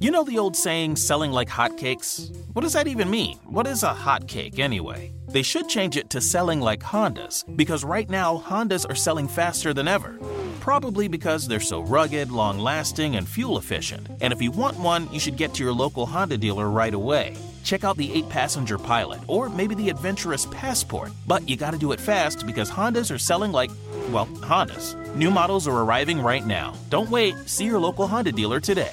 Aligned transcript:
You 0.00 0.12
know 0.12 0.22
the 0.22 0.38
old 0.38 0.56
saying, 0.56 0.94
selling 0.94 1.32
like 1.32 1.48
hotcakes? 1.48 2.32
What 2.52 2.62
does 2.62 2.72
that 2.74 2.86
even 2.86 3.10
mean? 3.10 3.38
What 3.44 3.66
is 3.66 3.82
a 3.82 3.92
hotcake 3.92 4.60
anyway? 4.60 5.12
They 5.28 5.42
should 5.42 5.68
change 5.68 5.96
it 5.96 6.08
to 6.10 6.20
selling 6.20 6.60
like 6.60 6.80
Hondas, 6.80 7.44
because 7.56 7.82
right 7.84 8.08
now 8.08 8.38
Hondas 8.38 8.88
are 8.88 8.94
selling 8.94 9.26
faster 9.26 9.74
than 9.74 9.88
ever. 9.88 10.18
Probably 10.60 11.08
because 11.08 11.48
they're 11.48 11.58
so 11.58 11.80
rugged, 11.80 12.30
long 12.30 12.58
lasting, 12.58 13.16
and 13.16 13.28
fuel 13.28 13.58
efficient. 13.58 14.06
And 14.20 14.32
if 14.32 14.40
you 14.40 14.52
want 14.52 14.78
one, 14.78 15.12
you 15.12 15.18
should 15.18 15.36
get 15.36 15.52
to 15.54 15.64
your 15.64 15.72
local 15.72 16.06
Honda 16.06 16.38
dealer 16.38 16.70
right 16.70 16.94
away. 16.94 17.36
Check 17.64 17.82
out 17.82 17.96
the 17.96 18.12
8 18.12 18.28
passenger 18.28 18.78
pilot, 18.78 19.20
or 19.26 19.48
maybe 19.48 19.74
the 19.74 19.90
adventurous 19.90 20.46
passport. 20.46 21.10
But 21.26 21.48
you 21.48 21.56
gotta 21.56 21.76
do 21.76 21.90
it 21.92 22.00
fast 22.00 22.46
because 22.46 22.70
Hondas 22.70 23.12
are 23.12 23.18
selling 23.18 23.50
like, 23.50 23.70
well, 24.10 24.26
Hondas. 24.26 24.94
New 25.16 25.30
models 25.30 25.66
are 25.66 25.82
arriving 25.82 26.20
right 26.20 26.46
now. 26.46 26.74
Don't 26.88 27.10
wait, 27.10 27.34
see 27.46 27.64
your 27.64 27.80
local 27.80 28.06
Honda 28.06 28.30
dealer 28.30 28.60
today. 28.60 28.92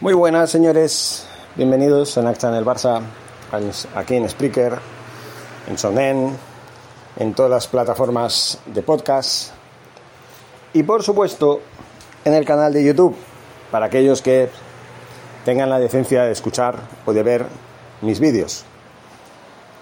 Muy 0.00 0.14
buenas, 0.14 0.50
señores. 0.50 1.26
Bienvenidos 1.56 2.16
en 2.16 2.26
Acta 2.26 2.48
en 2.48 2.54
el 2.54 2.64
Barça, 2.64 3.00
aquí 3.94 4.16
en 4.16 4.28
Spreaker, 4.28 4.78
en 5.68 5.78
Sonen, 5.78 6.36
en 7.16 7.34
todas 7.34 7.50
las 7.50 7.66
plataformas 7.66 8.58
de 8.66 8.82
podcast 8.82 9.52
y, 10.72 10.82
por 10.82 11.02
supuesto, 11.02 11.60
en 12.24 12.34
el 12.34 12.44
canal 12.44 12.72
de 12.72 12.84
YouTube, 12.84 13.16
para 13.70 13.86
aquellos 13.86 14.20
que 14.20 14.50
tengan 15.44 15.70
la 15.70 15.78
decencia 15.78 16.24
de 16.24 16.32
escuchar 16.32 16.76
o 17.06 17.12
de 17.12 17.22
ver 17.22 17.46
mis 18.02 18.20
vídeos. 18.20 18.64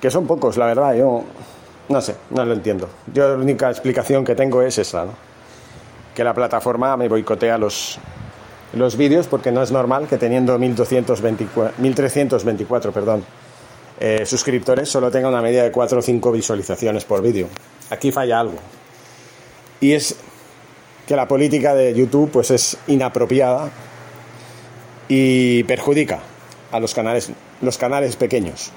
Que 0.01 0.11
son 0.11 0.27
pocos, 0.27 0.57
la 0.57 0.67
verdad, 0.67 0.95
yo 0.95 1.25
no 1.89 2.01
sé, 2.01 2.15
no 2.31 2.45
lo 2.45 2.55
entiendo. 2.55 2.89
Yo 3.13 3.29
la 3.29 3.43
única 3.43 3.69
explicación 3.69 4.25
que 4.25 4.35
tengo 4.35 4.63
es 4.63 4.79
esa, 4.79 5.07
¿no? 5.07 5.34
Que 6.15 6.25
la 6.25 6.35
plataforma 6.35 6.97
me 6.97 7.09
boicotea 7.09 7.59
los, 7.59 7.99
los 8.73 8.97
vídeos 8.97 9.27
porque 9.27 9.51
no 9.53 9.63
es 9.63 9.73
normal 9.73 10.07
que 10.07 10.17
teniendo 10.17 10.59
1224, 10.59 11.75
1324 11.79 12.93
perdón, 12.93 13.25
eh, 14.01 14.27
suscriptores 14.27 14.89
solo 14.89 15.11
tenga 15.11 15.29
una 15.29 15.41
media 15.41 15.63
de 15.63 15.71
4 15.71 15.99
o 15.99 16.03
5 16.03 16.33
visualizaciones 16.33 17.05
por 17.05 17.23
vídeo. 17.23 17.49
Aquí 17.91 18.11
falla 18.11 18.41
algo. 18.41 18.59
Y 19.81 19.93
es 19.93 20.17
que 21.07 21.17
la 21.17 21.29
política 21.29 21.75
de 21.75 21.95
YouTube 21.95 22.31
pues 22.31 22.51
es 22.51 22.77
inapropiada 22.87 23.71
y 25.09 25.63
perjudica 25.65 26.21
a 26.73 26.81
los 26.81 26.95
canales, 26.95 27.31
los 27.61 27.79
canales 27.79 28.17
pequeños. 28.17 28.73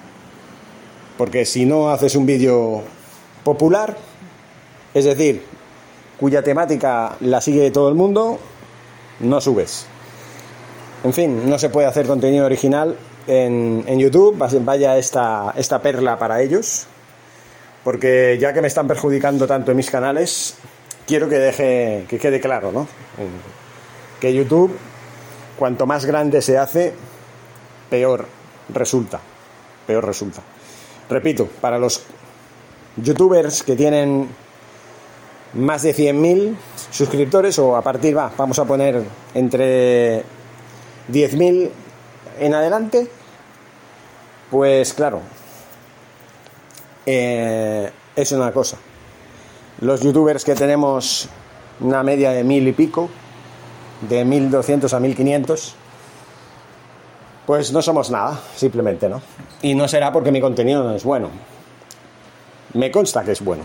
Porque 1.17 1.45
si 1.45 1.65
no 1.65 1.89
haces 1.89 2.15
un 2.15 2.25
vídeo 2.25 2.83
popular, 3.43 3.97
es 4.93 5.05
decir, 5.05 5.43
cuya 6.19 6.41
temática 6.41 7.15
la 7.21 7.41
sigue 7.41 7.71
todo 7.71 7.89
el 7.89 7.95
mundo, 7.95 8.39
no 9.19 9.41
subes. 9.41 9.85
En 11.03 11.13
fin, 11.13 11.49
no 11.49 11.59
se 11.59 11.69
puede 11.69 11.87
hacer 11.87 12.07
contenido 12.07 12.45
original 12.45 12.97
en, 13.27 13.99
YouTube, 13.99 14.37
vaya 14.37 14.97
esta, 14.97 15.53
esta 15.55 15.81
perla 15.81 16.17
para 16.17 16.41
ellos, 16.41 16.87
porque 17.83 18.37
ya 18.39 18.53
que 18.53 18.61
me 18.61 18.67
están 18.67 18.87
perjudicando 18.87 19.47
tanto 19.47 19.71
en 19.71 19.77
mis 19.77 19.91
canales, 19.91 20.55
quiero 21.05 21.29
que 21.29 21.37
deje, 21.37 22.05
que 22.07 22.17
quede 22.17 22.39
claro, 22.39 22.71
¿no? 22.71 22.87
Que 24.19 24.33
YouTube, 24.33 24.75
cuanto 25.57 25.85
más 25.85 26.05
grande 26.05 26.41
se 26.41 26.57
hace, 26.57 26.93
peor 27.89 28.25
resulta, 28.73 29.19
peor 29.85 30.05
resulta. 30.05 30.41
Repito, 31.09 31.47
para 31.61 31.77
los 31.77 32.03
youtubers 32.97 33.63
que 33.63 33.75
tienen 33.75 34.27
más 35.53 35.83
de 35.83 35.95
100.000 35.95 36.55
suscriptores 36.91 37.57
o 37.59 37.75
a 37.75 37.81
partir, 37.81 38.17
va, 38.17 38.31
vamos 38.37 38.59
a 38.59 38.65
poner 38.65 39.01
entre 39.33 40.23
10.000 41.11 41.69
en 42.39 42.53
adelante, 42.53 43.07
pues 44.51 44.93
claro, 44.93 45.21
eh, 47.05 47.89
es 48.15 48.31
una 48.31 48.51
cosa. 48.51 48.77
Los 49.81 50.01
youtubers 50.01 50.43
que 50.43 50.55
tenemos 50.55 51.29
una 51.79 52.03
media 52.03 52.31
de 52.31 52.43
mil 52.43 52.67
y 52.67 52.71
pico, 52.71 53.09
de 54.07 54.25
1.200 54.25 54.93
a 54.93 54.99
1.500, 54.99 55.73
pues 57.45 57.71
no 57.71 57.81
somos 57.81 58.11
nada, 58.11 58.39
simplemente, 58.55 59.07
¿no? 59.07 59.21
Y 59.61 59.75
no 59.75 59.87
será 59.87 60.11
porque 60.11 60.31
mi 60.31 60.41
contenido 60.41 60.83
no 60.83 60.95
es 60.95 61.03
bueno. 61.03 61.29
Me 62.73 62.91
consta 62.91 63.23
que 63.23 63.31
es 63.31 63.41
bueno. 63.41 63.63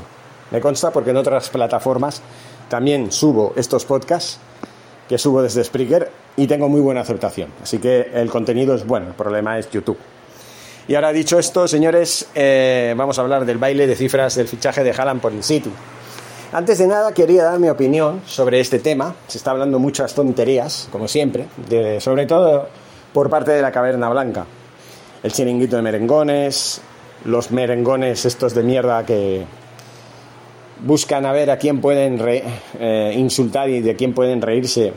Me 0.52 0.60
consta 0.60 0.90
porque 0.90 1.10
en 1.10 1.16
otras 1.16 1.48
plataformas 1.48 2.20
también 2.68 3.10
subo 3.10 3.54
estos 3.56 3.86
podcasts 3.86 4.38
que 5.08 5.16
subo 5.16 5.42
desde 5.42 5.64
Spreaker 5.64 6.10
y 6.36 6.46
tengo 6.46 6.68
muy 6.68 6.80
buena 6.80 7.00
aceptación. 7.00 7.48
Así 7.62 7.78
que 7.78 8.10
el 8.14 8.30
contenido 8.30 8.74
es 8.74 8.86
bueno, 8.86 9.08
el 9.08 9.14
problema 9.14 9.58
es 9.58 9.70
YouTube. 9.70 9.96
Y 10.88 10.94
ahora 10.94 11.12
dicho 11.12 11.38
esto, 11.38 11.66
señores, 11.66 12.26
eh, 12.34 12.92
vamos 12.96 13.18
a 13.18 13.22
hablar 13.22 13.46
del 13.46 13.56
baile 13.56 13.86
de 13.86 13.96
cifras 13.96 14.34
del 14.34 14.46
fichaje 14.46 14.84
de 14.84 14.90
Haaland 14.90 15.20
por 15.22 15.32
el 15.32 15.42
City. 15.42 15.70
Antes 16.52 16.78
de 16.78 16.86
nada, 16.86 17.12
quería 17.12 17.44
dar 17.44 17.58
mi 17.58 17.70
opinión 17.70 18.20
sobre 18.26 18.60
este 18.60 18.78
tema. 18.78 19.14
Se 19.26 19.38
está 19.38 19.52
hablando 19.52 19.78
muchas 19.78 20.14
tonterías, 20.14 20.88
como 20.92 21.08
siempre, 21.08 21.46
sobre 22.00 22.26
todo 22.26 22.68
por 23.14 23.30
parte 23.30 23.52
de 23.52 23.62
la 23.62 23.72
Caverna 23.72 24.10
Blanca. 24.10 24.44
El 25.22 25.32
chiringuito 25.32 25.76
de 25.76 25.82
merengones, 25.82 26.82
los 27.24 27.50
merengones 27.52 28.26
estos 28.26 28.54
de 28.54 28.62
mierda 28.62 29.06
que 29.06 29.46
buscan 30.84 31.26
a 31.26 31.32
ver 31.32 31.50
a 31.50 31.58
quién 31.58 31.80
pueden 31.80 32.18
eh, 32.24 33.14
insultar 33.16 33.70
y 33.70 33.80
de 33.80 33.96
quién 33.96 34.14
pueden 34.14 34.42
reírse 34.42 34.92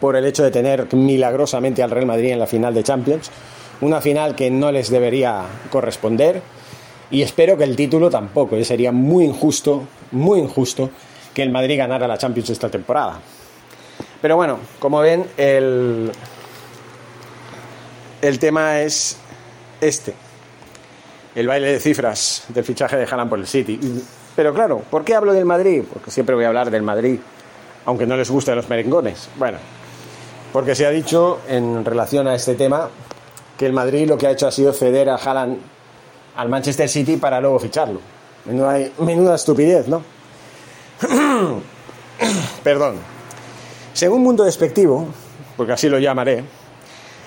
por 0.00 0.16
el 0.16 0.26
hecho 0.26 0.42
de 0.42 0.50
tener 0.50 0.92
milagrosamente 0.94 1.82
al 1.82 1.90
Real 1.90 2.06
Madrid 2.06 2.30
en 2.30 2.38
la 2.38 2.46
final 2.46 2.74
de 2.74 2.82
Champions. 2.82 3.30
Una 3.80 4.00
final 4.00 4.34
que 4.34 4.50
no 4.50 4.70
les 4.70 4.90
debería 4.90 5.44
corresponder 5.70 6.42
y 7.10 7.22
espero 7.22 7.56
que 7.56 7.64
el 7.64 7.76
título 7.76 8.10
tampoco. 8.10 8.56
¿eh? 8.56 8.64
Sería 8.64 8.92
muy 8.92 9.24
injusto, 9.24 9.86
muy 10.12 10.40
injusto 10.40 10.90
que 11.34 11.42
el 11.42 11.50
Madrid 11.50 11.78
ganara 11.78 12.06
la 12.06 12.18
Champions 12.18 12.50
esta 12.50 12.68
temporada. 12.68 13.20
Pero 14.20 14.36
bueno, 14.36 14.58
como 14.78 15.00
ven, 15.00 15.26
el, 15.36 16.12
el 18.20 18.38
tema 18.38 18.80
es 18.80 19.16
este. 19.80 20.14
El 21.34 21.48
baile 21.48 21.72
de 21.72 21.80
cifras 21.80 22.44
del 22.48 22.64
fichaje 22.64 22.96
de 22.96 23.04
Haaland 23.04 23.30
por 23.30 23.38
el 23.38 23.46
City. 23.46 23.78
Pero 24.34 24.54
claro, 24.54 24.82
¿por 24.90 25.04
qué 25.04 25.14
hablo 25.14 25.32
del 25.32 25.44
Madrid? 25.44 25.82
Porque 25.92 26.10
siempre 26.10 26.34
voy 26.34 26.44
a 26.44 26.48
hablar 26.48 26.70
del 26.70 26.82
Madrid, 26.82 27.18
aunque 27.84 28.06
no 28.06 28.16
les 28.16 28.30
gusten 28.30 28.56
los 28.56 28.68
merengones. 28.68 29.28
Bueno, 29.36 29.58
porque 30.52 30.74
se 30.74 30.86
ha 30.86 30.90
dicho 30.90 31.40
en 31.48 31.84
relación 31.84 32.26
a 32.28 32.34
este 32.34 32.54
tema 32.54 32.88
que 33.58 33.66
el 33.66 33.72
Madrid 33.72 34.08
lo 34.08 34.16
que 34.16 34.26
ha 34.26 34.30
hecho 34.30 34.46
ha 34.46 34.52
sido 34.52 34.72
ceder 34.72 35.10
a 35.10 35.16
Haaland 35.16 35.58
al 36.36 36.48
Manchester 36.48 36.88
City 36.88 37.16
para 37.16 37.40
luego 37.40 37.58
ficharlo. 37.58 38.00
Menuda, 38.46 38.78
menuda 38.98 39.34
estupidez, 39.34 39.86
¿no? 39.86 40.02
Perdón. 42.64 42.96
Según 43.92 44.22
Mundo 44.22 44.44
Despectivo, 44.44 45.06
porque 45.56 45.72
así 45.72 45.88
lo 45.88 45.98
llamaré, 45.98 46.44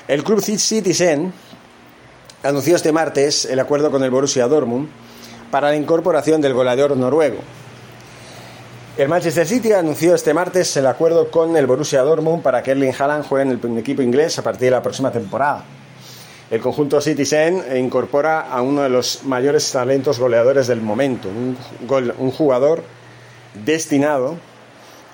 el 0.07 0.23
club 0.23 0.41
Citizen 0.41 1.31
anunció 2.43 2.75
este 2.75 2.91
martes 2.91 3.45
el 3.45 3.59
acuerdo 3.59 3.91
con 3.91 4.03
el 4.03 4.09
Borussia 4.09 4.47
Dortmund 4.47 4.89
para 5.55 5.69
la 5.69 5.77
incorporación 5.77 6.41
del 6.41 6.53
goleador 6.53 6.97
noruego. 6.97 7.37
El 8.97 9.07
Manchester 9.07 9.47
City 9.47 9.71
anunció 9.71 10.13
este 10.13 10.33
martes 10.33 10.75
el 10.75 10.85
acuerdo 10.85 11.31
con 11.31 11.55
el 11.55 11.65
Borussia 11.65 12.01
Dortmund 12.01 12.43
para 12.43 12.61
que 12.61 12.71
Erling 12.71 12.91
Haaland 12.93 13.25
juegue 13.25 13.49
en 13.49 13.51
el 13.51 13.77
equipo 13.77 14.01
inglés 14.01 14.37
a 14.37 14.41
partir 14.41 14.65
de 14.65 14.71
la 14.71 14.83
próxima 14.83 15.11
temporada. 15.11 15.63
El 16.51 16.59
conjunto 16.59 16.99
Citizen 16.99 17.63
incorpora 17.77 18.41
a 18.41 18.61
uno 18.61 18.81
de 18.81 18.89
los 18.89 19.23
mayores 19.23 19.71
talentos 19.71 20.19
goleadores 20.19 20.67
del 20.67 20.81
momento, 20.81 21.29
un, 21.29 21.57
un 22.17 22.31
jugador 22.31 22.83
destinado 23.63 24.35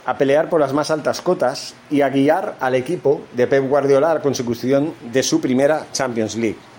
a 0.07 0.17
pelear 0.17 0.49
por 0.49 0.59
las 0.59 0.73
más 0.73 0.89
altas 0.89 1.21
cotas 1.21 1.75
y 1.91 2.01
a 2.01 2.09
guiar 2.09 2.55
al 2.59 2.73
equipo 2.73 3.21
de 3.33 3.45
Pep 3.45 3.69
Guardiola 3.69 4.09
a 4.09 4.15
la 4.15 4.21
consecución 4.21 4.95
de 5.13 5.21
su 5.21 5.39
primera 5.39 5.85
Champions 5.91 6.35
League. 6.35 6.70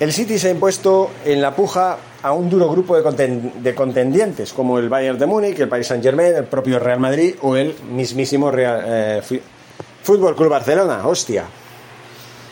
El 0.00 0.12
City 0.12 0.38
se 0.38 0.48
ha 0.48 0.50
impuesto 0.50 1.10
en 1.24 1.40
la 1.40 1.54
puja 1.54 1.98
a 2.22 2.32
un 2.32 2.50
duro 2.50 2.68
grupo 2.68 3.00
de, 3.00 3.74
contendientes 3.74 4.52
como 4.52 4.78
el 4.78 4.88
Bayern 4.88 5.18
de 5.18 5.26
Múnich, 5.26 5.58
el 5.60 5.68
Paris 5.68 5.86
Saint-Germain, 5.86 6.34
el 6.34 6.44
propio 6.44 6.80
Real 6.80 6.98
Madrid 6.98 7.36
o 7.42 7.54
el 7.54 7.76
mismísimo 7.92 8.50
Real, 8.50 8.82
eh, 8.84 9.40
Fútbol 10.02 10.34
Club 10.34 10.50
Barcelona, 10.50 11.06
hostia. 11.06 11.44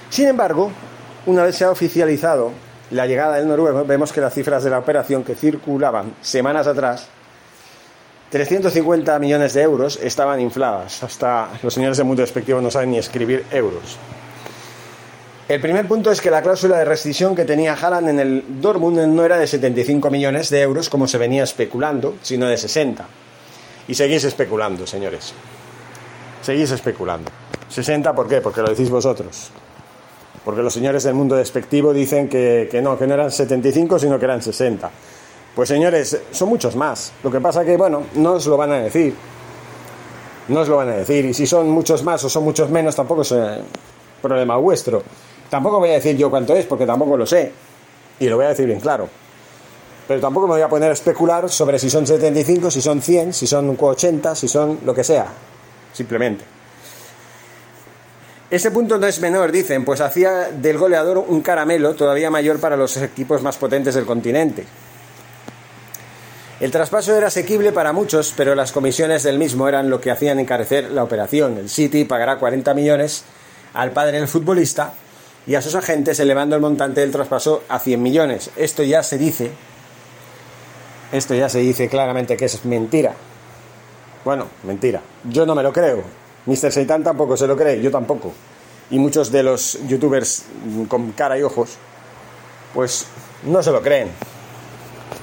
Sin 0.09 0.29
embargo, 0.29 0.71
una 1.27 1.43
vez 1.43 1.57
se 1.57 1.65
ha 1.65 1.71
oficializado 1.71 2.53
la 2.93 3.07
llegada 3.07 3.37
del 3.37 3.49
noruego, 3.49 3.85
vemos 3.85 4.13
que 4.13 4.21
las 4.21 4.35
cifras 4.35 4.63
de 4.63 4.71
la 4.71 4.79
operación 4.79 5.25
que 5.25 5.35
circulaban 5.35 6.15
semanas 6.21 6.67
atrás 6.67 7.09
350 8.31 9.19
millones 9.19 9.53
de 9.53 9.63
euros 9.63 9.99
estaban 10.03 10.41
infladas. 10.41 11.03
Hasta 11.03 11.51
los 11.63 11.75
señores 11.75 11.99
del 11.99 12.07
mundo 12.07 12.23
despectivo 12.23 12.61
no 12.61 12.71
saben 12.71 12.93
ni 12.93 12.99
escribir 12.99 13.45
euros. 13.51 13.99
El 15.49 15.61
primer 15.61 15.89
punto 15.89 16.13
es 16.13 16.21
que 16.21 16.31
la 16.31 16.41
cláusula 16.41 16.79
de 16.79 16.85
rescisión 16.85 17.35
que 17.35 17.45
tenía 17.45 17.75
Haaland 17.75 18.09
en 18.11 18.21
el 18.21 18.45
Dortmund 18.61 18.99
no 19.09 19.25
era 19.25 19.39
de 19.39 19.47
75 19.47 20.09
millones 20.09 20.51
de 20.51 20.61
euros 20.61 20.89
como 20.89 21.09
se 21.09 21.19
venía 21.19 21.43
especulando, 21.43 22.15
sino 22.23 22.47
de 22.47 22.57
60. 22.57 23.05
Y 23.89 23.95
seguís 23.95 24.23
especulando, 24.23 24.87
señores. 24.87 25.35
Seguís 26.43 26.71
especulando. 26.71 27.31
¿60 27.75 28.15
por 28.15 28.29
qué? 28.29 28.41
Porque 28.41 28.63
lo 28.63 28.69
decís 28.69 28.89
vosotros. 28.89 29.51
Porque 30.45 30.63
los 30.63 30.73
señores 30.73 31.03
del 31.03 31.15
mundo 31.15 31.35
despectivo 31.35 31.93
dicen 31.93 32.29
que, 32.29 32.69
no, 32.83 32.97
que 32.97 33.07
no 33.09 33.15
eran 33.15 33.31
75, 33.31 33.99
sino 33.99 34.19
que 34.21 34.25
eran 34.25 34.43
60. 34.43 34.91
Pues 35.57 35.69
señores, 35.69 36.21
son 36.31 36.49
muchos 36.49 36.77
más. 36.77 37.13
Lo 37.23 37.31
que 37.33 37.41
pasa 37.41 37.65
que, 37.65 37.77
bueno, 37.77 38.05
no 38.15 38.35
os 38.35 38.47
lo 38.47 38.57
van 38.57 38.71
a 38.71 38.79
decir. 38.79 39.15
No 40.49 40.61
os 40.61 40.69
lo 40.69 40.77
van 40.77 40.89
a 40.91 40.97
decir. 40.97 41.25
Y 41.25 41.35
si 41.35 41.47
son 41.49 41.69
muchos 41.69 42.05
más 42.05 42.23
o 42.25 42.29
son 42.29 42.45
muchos 42.45 42.71
menos, 42.71 42.95
tampoco 42.95 43.23
es 43.23 43.33
eh, 43.33 43.61
problema 44.21 44.57
vuestro. 44.57 45.03
Tampoco 45.53 45.81
voy 45.81 45.91
a 45.91 45.93
decir 45.93 46.17
yo 46.17 46.31
cuánto 46.31 46.57
es, 46.57 46.65
porque 46.65 46.87
tampoco 46.87 47.15
lo 47.15 47.27
sé. 47.27 47.53
Y 48.19 48.27
lo 48.27 48.37
voy 48.37 48.47
a 48.47 48.49
decir 48.49 48.65
bien 48.65 48.81
claro. 48.81 49.07
Pero 50.09 50.19
tampoco 50.19 50.47
me 50.47 50.55
voy 50.55 50.63
a 50.63 50.69
poner 50.71 50.89
a 50.89 50.95
especular 50.95 51.51
sobre 51.51 51.79
si 51.79 51.91
son 51.91 52.07
75, 52.07 52.71
si 52.71 52.81
son 52.81 53.03
100, 53.03 53.35
si 53.35 53.47
son 53.47 53.77
80, 53.79 54.35
si 54.35 54.49
son 54.49 54.79
lo 54.83 54.95
que 54.95 55.05
sea. 55.05 55.27
Simplemente. 55.93 56.43
Ese 58.51 58.71
punto 58.71 58.97
no 58.97 59.07
es 59.07 59.21
menor, 59.21 59.53
dicen, 59.53 59.85
pues 59.85 60.01
hacía 60.01 60.49
del 60.51 60.79
goleador 60.79 61.19
un 61.19 61.43
caramelo 61.43 61.95
todavía 61.97 62.31
mayor 62.31 62.59
para 62.59 62.79
los 62.79 62.97
equipos 62.97 63.43
más 63.43 63.59
potentes 63.59 63.95
del 63.95 64.07
continente. 64.07 64.65
El 66.61 66.71
traspaso 66.71 67.15
era 67.15 67.27
asequible 67.27 67.73
para 67.73 67.93
muchos, 67.93 68.33
pero 68.35 68.55
las 68.55 68.73
comisiones 68.73 69.23
del 69.23 69.37
mismo 69.37 69.69
eran 69.69 69.91
lo 69.91 70.01
que 70.01 70.11
hacían 70.11 70.39
encarecer 70.39 70.91
la 70.91 71.05
operación. 71.05 71.59
El 71.59 71.69
City 71.69 72.07
pagará 72.07 72.39
40 72.39 72.73
millones 72.73 73.25
al 73.75 73.91
padre 73.91 74.17
del 74.19 74.29
futbolista 74.29 74.95
y 75.47 75.55
a 75.55 75.63
sus 75.63 75.75
agentes 75.75 76.21
elevando 76.21 76.57
el 76.57 76.63
montante 76.63 77.01
del 77.01 77.11
traspaso 77.11 77.65
a 77.69 77.79
100 77.79 78.03
millones. 78.03 78.51
Esto 78.57 78.83
ya 78.83 79.03
se 79.03 79.19
dice, 79.19 79.51
esto 81.13 81.35
ya 81.35 81.49
se 81.49 81.59
dice 81.59 81.89
claramente 81.89 82.37
que 82.37 82.45
es 82.45 82.65
mentira. 82.65 83.15
Bueno, 84.25 84.47
mentira. 84.63 85.01
Yo 85.25 85.45
no 85.47 85.55
me 85.55 85.63
lo 85.63 85.73
creo. 85.73 86.03
Mr. 86.47 86.73
Seitan 86.73 87.03
tampoco 87.03 87.37
se 87.37 87.47
lo 87.47 87.57
cree, 87.57 87.81
yo 87.81 87.91
tampoco. 87.91 88.33
Y 88.91 88.99
muchos 88.99 89.33
de 89.33 89.43
los 89.43 89.79
youtubers 89.87 90.45
con 90.89 91.13
cara 91.13 91.39
y 91.39 91.43
ojos, 91.43 91.77
pues 92.75 93.07
no 93.45 93.63
se 93.63 93.73
lo 93.73 93.83
creen 93.83 94.09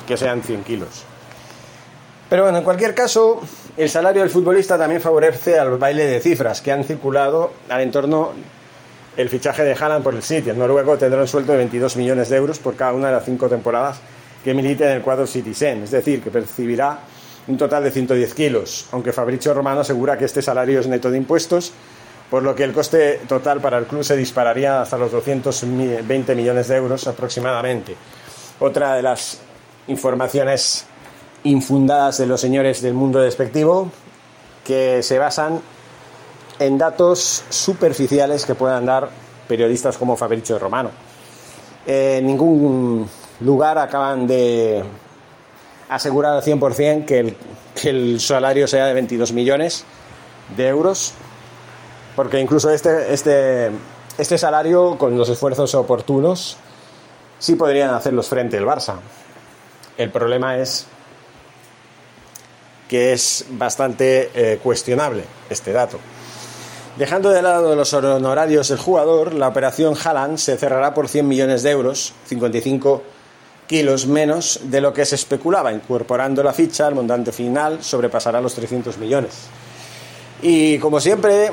que 0.08 0.18
sean 0.18 0.42
100 0.42 0.64
kilos. 0.64 1.06
Pero 2.30 2.44
bueno, 2.44 2.60
en 2.60 2.64
cualquier 2.64 2.94
caso, 2.94 3.42
el 3.78 3.90
salario 3.90 4.22
del 4.22 4.30
futbolista 4.30 4.78
también 4.78 5.02
favorece 5.02 5.58
al 5.58 5.78
baile 5.78 6.06
de 6.06 6.20
cifras 6.20 6.62
que 6.62 6.72
han 6.72 6.84
circulado 6.84 7.52
al 7.70 7.82
entorno 7.82 8.34
el 9.20 9.28
fichaje 9.28 9.66
de 9.66 9.74
Haaland 9.74 10.02
por 10.02 10.16
el 10.16 10.24
City. 10.24 10.50
El 10.50 10.58
noruego 10.58 10.98
tendrá 10.98 11.20
un 11.20 11.28
sueldo 11.28 11.52
de 11.52 11.58
22 11.58 11.98
millones 11.98 12.30
de 12.30 12.38
euros 12.38 12.58
por 12.58 12.78
cada 12.78 12.94
una 12.94 13.08
de 13.08 13.16
las 13.16 13.26
cinco 13.26 13.50
temporadas 13.50 14.00
que 14.46 14.54
milite 14.54 14.86
en 14.86 14.92
el 14.92 15.02
cuadro 15.02 15.28
Citizen, 15.28 15.84
es 15.84 15.92
decir, 15.92 16.24
que 16.24 16.32
percibirá 16.32 17.00
un 17.50 17.58
total 17.58 17.84
de 17.84 17.92
110 17.92 18.34
kilos, 18.34 18.88
aunque 18.94 19.12
Fabricio 19.12 19.54
Romano 19.54 19.82
asegura 19.82 20.18
que 20.18 20.24
este 20.24 20.42
salario 20.42 20.80
es 20.80 20.88
neto 20.88 21.12
de 21.12 21.18
impuestos, 21.18 21.74
por 22.30 22.44
lo 22.44 22.56
que 22.56 22.64
el 22.64 22.72
coste 22.72 23.20
total 23.28 23.60
para 23.60 23.78
el 23.78 23.88
club 23.88 24.06
se 24.06 24.16
dispararía 24.16 24.84
hasta 24.84 24.98
los 24.98 25.12
220 25.12 26.34
millones 26.34 26.70
de 26.70 26.78
euros 26.78 27.06
aproximadamente. 27.06 27.98
Otra 28.62 28.96
de 28.96 29.02
las 29.02 29.42
informaciones 29.88 30.86
infundadas 31.44 32.20
de 32.20 32.26
los 32.26 32.40
señores 32.40 32.82
del 32.82 32.94
mundo 32.94 33.20
despectivo 33.20 33.92
que 34.64 35.04
se 35.04 35.20
basan 35.20 35.60
en 36.60 36.78
datos 36.78 37.44
superficiales 37.50 38.46
que 38.46 38.56
puedan 38.56 38.86
dar 38.86 39.10
periodistas 39.48 39.98
como 39.98 40.16
Fabricio 40.16 40.60
Romano. 40.60 40.92
En 41.86 42.28
ningún 42.28 43.10
lugar 43.40 43.78
acaban 43.78 44.28
de 44.28 44.84
asegurar 45.90 46.36
al 46.36 46.44
100% 46.44 47.06
que 47.06 47.20
el, 47.20 47.38
que 47.74 47.90
el 47.90 48.20
salario 48.20 48.68
sea 48.68 48.86
de 48.86 48.94
22 48.94 49.32
millones 49.32 49.86
de 50.56 50.68
euros, 50.68 51.14
porque 52.16 52.40
incluso 52.40 52.70
este, 52.70 53.14
este, 53.14 53.72
este 54.18 54.38
salario, 54.38 54.98
con 54.98 55.18
los 55.18 55.30
esfuerzos 55.30 55.74
oportunos, 55.76 56.58
sí 57.40 57.56
podrían 57.56 57.94
hacerlos 57.94 58.28
frente 58.28 58.58
al 58.58 58.66
Barça. 58.66 58.96
El 59.98 60.12
problema 60.12 60.58
es 60.58 60.86
que 62.88 63.14
es 63.14 63.46
bastante 63.52 64.32
eh, 64.34 64.60
cuestionable 64.62 65.24
este 65.50 65.72
dato. 65.72 66.00
Dejando 67.00 67.30
de 67.30 67.42
lado 67.42 67.78
los 67.78 67.94
honorarios 67.94 68.68
del 68.68 68.78
jugador, 68.78 69.34
la 69.34 69.48
operación 69.48 69.96
Haaland 69.96 70.38
se 70.38 70.58
cerrará 70.58 70.94
por 70.94 71.08
100 71.08 71.26
millones 71.26 71.64
de 71.64 71.72
euros, 71.72 72.14
55 72.26 73.02
kilos 73.68 74.06
menos 74.06 74.60
de 74.66 74.82
lo 74.82 74.92
que 74.92 75.06
se 75.06 75.16
especulaba. 75.16 75.72
Incorporando 75.72 76.44
la 76.44 76.52
ficha, 76.52 76.90
el 76.90 76.96
montante 76.96 77.32
final 77.32 77.82
sobrepasará 77.82 78.42
los 78.42 78.54
300 78.54 78.98
millones. 78.98 79.32
Y 80.42 80.78
como 80.80 81.00
siempre, 81.00 81.52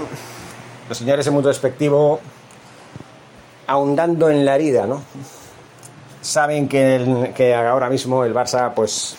los 0.89 0.99
señores 0.99 1.25
de 1.25 1.31
mundo 1.31 1.49
despectivo, 1.49 2.19
ahondando 3.69 4.29
en 4.29 4.45
la 4.45 4.57
herida, 4.57 4.85
¿no? 4.85 5.01
Saben 6.23 6.69
que, 6.69 7.33
que 7.37 7.55
ahora 7.55 7.89
mismo 7.89 8.25
el 8.25 8.35
Barça, 8.35 8.75
pues, 8.75 9.15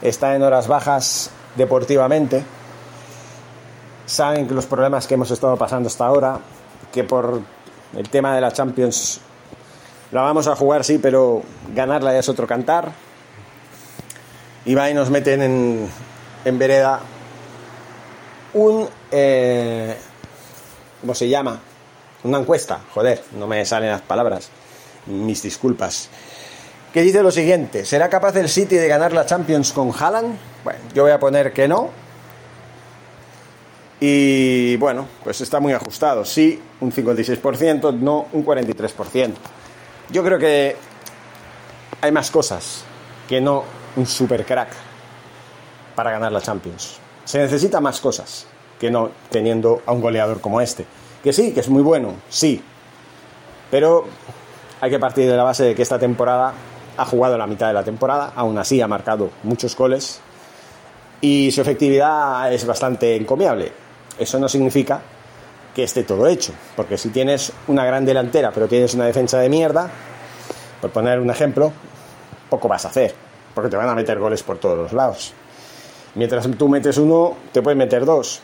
está 0.00 0.34
en 0.36 0.42
horas 0.42 0.68
bajas 0.68 1.30
deportivamente. 1.54 2.44
Saben 4.06 4.46
que 4.46 4.54
los 4.54 4.66
problemas 4.66 5.06
que 5.06 5.14
hemos 5.14 5.30
estado 5.30 5.56
pasando 5.56 5.88
hasta 5.88 6.06
ahora, 6.06 6.38
que 6.92 7.04
por 7.04 7.40
el 7.96 8.08
tema 8.08 8.34
de 8.34 8.40
la 8.40 8.52
Champions 8.52 9.20
la 10.12 10.22
vamos 10.22 10.46
a 10.46 10.56
jugar, 10.56 10.84
sí, 10.84 10.98
pero 10.98 11.42
ganarla 11.74 12.12
ya 12.12 12.18
es 12.18 12.28
otro 12.28 12.46
cantar. 12.46 12.92
Y 14.64 14.74
va 14.74 14.90
y 14.90 14.94
nos 14.94 15.10
meten 15.10 15.42
en, 15.42 15.90
en 16.44 16.58
vereda 16.58 17.00
un. 18.54 18.88
Eh, 19.10 19.96
¿Cómo 21.00 21.14
se 21.14 21.28
llama? 21.28 21.60
Una 22.22 22.38
encuesta. 22.38 22.80
Joder, 22.94 23.22
no 23.38 23.46
me 23.46 23.64
salen 23.66 23.90
las 23.90 24.02
palabras. 24.02 24.48
Mis 25.06 25.42
disculpas 25.42 26.08
que 26.94 27.02
dice 27.02 27.24
lo 27.24 27.32
siguiente, 27.32 27.84
¿será 27.84 28.08
capaz 28.08 28.36
el 28.36 28.48
City 28.48 28.76
de 28.76 28.86
ganar 28.86 29.12
la 29.12 29.26
Champions 29.26 29.72
con 29.72 29.90
Haaland? 29.90 30.38
Bueno, 30.62 30.78
yo 30.94 31.02
voy 31.02 31.10
a 31.10 31.18
poner 31.18 31.52
que 31.52 31.66
no. 31.66 31.90
Y 34.00 34.76
bueno, 34.76 35.06
pues 35.22 35.40
está 35.40 35.60
muy 35.60 35.72
ajustado. 35.72 36.24
Sí, 36.24 36.60
un 36.80 36.92
56%, 36.92 37.94
no 37.98 38.26
un 38.32 38.44
43%. 38.44 39.32
Yo 40.10 40.22
creo 40.22 40.38
que 40.38 40.76
hay 42.00 42.12
más 42.12 42.30
cosas 42.30 42.84
que 43.28 43.40
no 43.40 43.64
un 43.96 44.06
super 44.06 44.44
crack 44.44 44.70
para 45.94 46.10
ganar 46.10 46.32
la 46.32 46.40
Champions. 46.40 46.98
Se 47.24 47.38
necesita 47.38 47.80
más 47.80 48.00
cosas 48.00 48.46
que 48.78 48.90
no 48.90 49.10
teniendo 49.30 49.82
a 49.86 49.92
un 49.92 50.00
goleador 50.00 50.40
como 50.40 50.60
este. 50.60 50.84
Que 51.22 51.32
sí, 51.32 51.52
que 51.52 51.60
es 51.60 51.68
muy 51.68 51.82
bueno, 51.82 52.14
sí. 52.28 52.62
Pero 53.70 54.04
hay 54.80 54.90
que 54.90 54.98
partir 54.98 55.30
de 55.30 55.36
la 55.36 55.44
base 55.44 55.64
de 55.64 55.74
que 55.74 55.82
esta 55.82 55.98
temporada 55.98 56.52
ha 56.96 57.04
jugado 57.06 57.38
la 57.38 57.46
mitad 57.46 57.68
de 57.68 57.72
la 57.72 57.82
temporada, 57.82 58.32
aún 58.36 58.58
así 58.58 58.80
ha 58.80 58.86
marcado 58.86 59.30
muchos 59.42 59.74
goles 59.76 60.20
y 61.20 61.50
su 61.50 61.60
efectividad 61.60 62.52
es 62.52 62.66
bastante 62.66 63.16
encomiable. 63.16 63.83
Eso 64.18 64.38
no 64.38 64.48
significa 64.48 65.00
que 65.74 65.82
esté 65.82 66.04
todo 66.04 66.28
hecho, 66.28 66.52
porque 66.76 66.96
si 66.96 67.08
tienes 67.08 67.52
una 67.66 67.84
gran 67.84 68.04
delantera 68.04 68.52
pero 68.52 68.68
tienes 68.68 68.94
una 68.94 69.06
defensa 69.06 69.38
de 69.40 69.48
mierda, 69.48 69.90
por 70.80 70.90
poner 70.90 71.18
un 71.18 71.30
ejemplo, 71.30 71.72
poco 72.48 72.68
vas 72.68 72.84
a 72.84 72.88
hacer, 72.88 73.14
porque 73.54 73.70
te 73.70 73.76
van 73.76 73.88
a 73.88 73.94
meter 73.94 74.18
goles 74.18 74.42
por 74.42 74.58
todos 74.58 74.78
los 74.78 74.92
lados. 74.92 75.32
Mientras 76.14 76.48
tú 76.56 76.68
metes 76.68 76.96
uno, 76.98 77.36
te 77.52 77.60
pueden 77.60 77.78
meter 77.78 78.04
dos. 78.04 78.40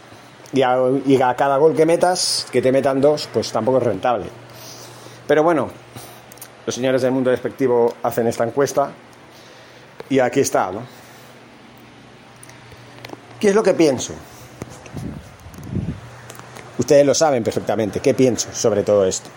Y 0.52 0.62
a, 0.62 1.34
cada 1.36 1.56
gol 1.58 1.76
que 1.76 1.86
metas, 1.86 2.46
que 2.50 2.60
te 2.60 2.72
metan 2.72 3.00
dos, 3.00 3.28
pues 3.32 3.52
tampoco 3.52 3.78
es 3.78 3.84
rentable. 3.84 4.26
Pero 5.28 5.44
bueno, 5.44 5.68
los 6.66 6.74
señores 6.74 7.02
del 7.02 7.12
mundo 7.12 7.30
despectivo 7.30 7.94
hacen 8.02 8.26
esta 8.26 8.42
encuesta 8.42 8.90
y 10.08 10.18
aquí 10.18 10.40
está, 10.40 10.72
¿no? 10.72 10.80
¿Qué 13.38 13.50
es 13.50 13.54
lo 13.54 13.62
que 13.62 13.74
pienso? 13.74 14.14
Ustedes 16.90 17.06
lo 17.06 17.14
saben 17.14 17.44
perfectamente, 17.44 18.00
¿qué 18.00 18.14
pienso 18.14 18.48
sobre 18.52 18.82
todo 18.82 19.04
esto? 19.04 19.30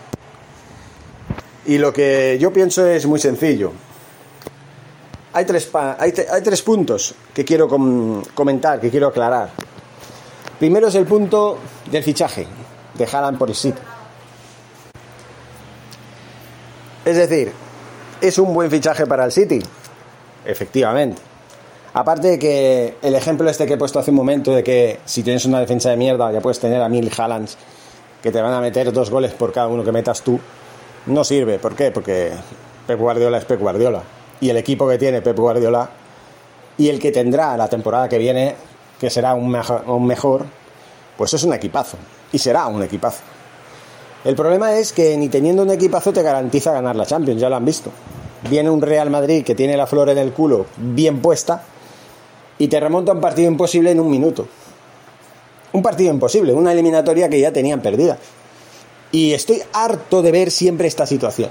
Y 1.66 1.78
lo 1.78 1.92
que 1.92 2.36
yo 2.40 2.52
pienso 2.52 2.84
es 2.84 3.06
muy 3.06 3.20
sencillo. 3.20 3.70
hay 5.32 5.44
tres, 5.44 5.70
hay, 5.72 6.10
tres 6.10 6.62
puntos 6.62 7.14
que 7.32 7.44
quiero 7.44 7.68
comentar, 7.68 8.80
que 8.80 8.90
quiero 8.90 9.06
aclarar. 9.06 9.50
Primero 10.58 10.88
es 10.88 10.96
el 10.96 11.06
punto 11.06 11.60
del 11.92 12.02
fichaje 12.02 12.44
de 12.92 13.04
Haaland 13.06 13.38
por 13.38 13.48
el 13.48 13.54
City. 13.54 13.80
Es 17.04 17.16
decir, 17.16 17.52
¿es 18.20 18.36
un 18.36 18.52
buen 18.52 18.68
fichaje 18.68 19.06
para 19.06 19.26
el 19.26 19.30
City? 19.30 19.62
Efectivamente. 20.44 21.33
Aparte 21.96 22.26
de 22.26 22.38
que 22.40 22.96
el 23.02 23.14
ejemplo 23.14 23.48
este 23.48 23.66
que 23.66 23.74
he 23.74 23.76
puesto 23.76 24.00
hace 24.00 24.10
un 24.10 24.16
momento 24.16 24.52
de 24.52 24.64
que 24.64 24.98
si 25.04 25.22
tienes 25.22 25.44
una 25.44 25.60
defensa 25.60 25.90
de 25.90 25.96
mierda 25.96 26.32
ya 26.32 26.40
puedes 26.40 26.58
tener 26.58 26.82
a 26.82 26.88
mil 26.88 27.08
Haalands 27.16 27.56
que 28.20 28.32
te 28.32 28.42
van 28.42 28.52
a 28.52 28.60
meter 28.60 28.92
dos 28.92 29.10
goles 29.10 29.32
por 29.32 29.52
cada 29.52 29.68
uno 29.68 29.84
que 29.84 29.92
metas 29.92 30.22
tú, 30.22 30.40
no 31.06 31.22
sirve. 31.22 31.60
¿Por 31.60 31.76
qué? 31.76 31.92
Porque 31.92 32.32
Pep 32.88 32.98
Guardiola 32.98 33.38
es 33.38 33.44
Pep 33.44 33.60
Guardiola. 33.60 34.02
Y 34.40 34.50
el 34.50 34.56
equipo 34.56 34.88
que 34.88 34.98
tiene 34.98 35.22
Pep 35.22 35.38
Guardiola 35.38 35.88
y 36.76 36.88
el 36.88 36.98
que 36.98 37.12
tendrá 37.12 37.56
la 37.56 37.68
temporada 37.68 38.08
que 38.08 38.18
viene, 38.18 38.56
que 38.98 39.08
será 39.08 39.34
un 39.34 39.48
mejor, 39.48 39.84
un 39.86 40.04
mejor 40.04 40.46
pues 41.16 41.32
es 41.32 41.44
un 41.44 41.54
equipazo. 41.54 41.96
Y 42.32 42.38
será 42.40 42.66
un 42.66 42.82
equipazo. 42.82 43.20
El 44.24 44.34
problema 44.34 44.76
es 44.76 44.92
que 44.92 45.16
ni 45.16 45.28
teniendo 45.28 45.62
un 45.62 45.70
equipazo 45.70 46.12
te 46.12 46.22
garantiza 46.22 46.72
ganar 46.72 46.96
la 46.96 47.06
Champions, 47.06 47.40
ya 47.40 47.48
lo 47.48 47.54
han 47.54 47.64
visto. 47.64 47.92
Viene 48.50 48.68
un 48.68 48.82
Real 48.82 49.10
Madrid 49.10 49.44
que 49.44 49.54
tiene 49.54 49.76
la 49.76 49.86
flor 49.86 50.08
en 50.08 50.18
el 50.18 50.32
culo 50.32 50.66
bien 50.76 51.20
puesta 51.22 51.62
y 52.58 52.68
te 52.68 52.80
remonta 52.80 53.12
un 53.12 53.20
partido 53.20 53.50
imposible 53.50 53.90
en 53.90 54.00
un 54.00 54.10
minuto. 54.10 54.46
Un 55.72 55.82
partido 55.82 56.12
imposible, 56.12 56.52
una 56.52 56.72
eliminatoria 56.72 57.28
que 57.28 57.40
ya 57.40 57.52
tenían 57.52 57.80
perdida. 57.80 58.18
Y 59.10 59.32
estoy 59.32 59.62
harto 59.72 60.22
de 60.22 60.32
ver 60.32 60.50
siempre 60.50 60.88
esta 60.88 61.06
situación. 61.06 61.50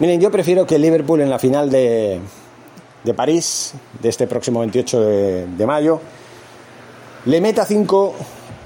Miren, 0.00 0.20
yo 0.20 0.30
prefiero 0.30 0.66
que 0.66 0.78
Liverpool 0.78 1.20
en 1.20 1.30
la 1.30 1.38
final 1.38 1.70
de, 1.70 2.20
de 3.04 3.14
París, 3.14 3.74
de 4.00 4.08
este 4.08 4.26
próximo 4.26 4.60
28 4.60 5.00
de, 5.00 5.46
de 5.46 5.66
mayo, 5.66 6.00
le 7.26 7.40
meta 7.40 7.64
5 7.64 8.14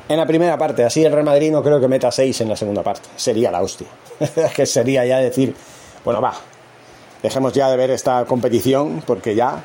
en 0.09 0.17
la 0.17 0.27
primera 0.27 0.57
parte. 0.57 0.85
Así 0.85 1.05
el 1.05 1.13
Real 1.13 1.25
Madrid 1.27 1.51
no 1.51 1.63
creo 1.63 1.81
que 1.81 1.89
meta 1.89 2.11
6 2.11 2.41
en 2.41 2.49
la 2.49 2.57
segunda 2.57 2.83
parte. 2.83 3.09
Sería 3.17 3.51
la 3.51 3.63
hostia. 3.63 3.87
que 4.57 4.67
sería 4.67 5.05
ya 5.05 5.19
decir, 5.19 5.55
bueno, 6.05 6.21
va, 6.21 6.35
dejemos 7.23 7.53
ya 7.53 7.71
de 7.71 7.77
ver 7.77 7.91
esta 7.91 8.25
competición 8.25 9.03
porque 9.07 9.35
ya 9.35 9.63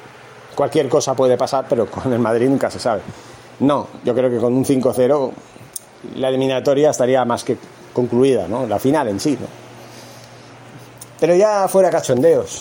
cualquier 0.56 0.90
cosa 0.90 1.14
puede 1.16 1.38
pasar, 1.38 1.66
pero 1.68 1.86
con 1.88 2.12
el 2.12 2.20
Madrid 2.20 2.50
nunca 2.50 2.70
se 2.70 2.80
sabe. 2.80 3.02
No, 3.60 3.88
yo 4.04 4.14
creo 4.14 4.30
que 4.30 4.38
con 4.38 4.54
un 4.54 4.66
5-0 4.66 5.32
la 6.16 6.30
eliminatoria 6.30 6.90
estaría 6.90 7.24
más 7.26 7.44
que 7.44 7.58
concluida, 7.94 8.48
¿no? 8.48 8.68
La 8.68 8.80
final 8.80 9.08
en 9.08 9.20
sí, 9.20 9.38
¿no? 9.40 9.48
Pero 11.20 11.36
ya 11.36 11.68
fuera 11.68 11.90
cachondeos. 11.90 12.60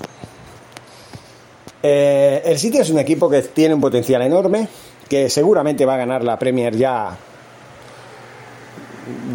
Eh, 1.82 2.42
el 2.44 2.58
City 2.58 2.78
es 2.78 2.90
un 2.90 2.98
equipo 2.98 3.28
que 3.28 3.42
tiene 3.42 3.74
un 3.74 3.80
potencial 3.80 4.22
enorme, 4.22 4.68
que 5.08 5.28
seguramente 5.28 5.84
va 5.84 5.94
a 5.94 5.98
ganar 5.98 6.22
la 6.22 6.38
Premier 6.38 6.76
ya 6.76 7.16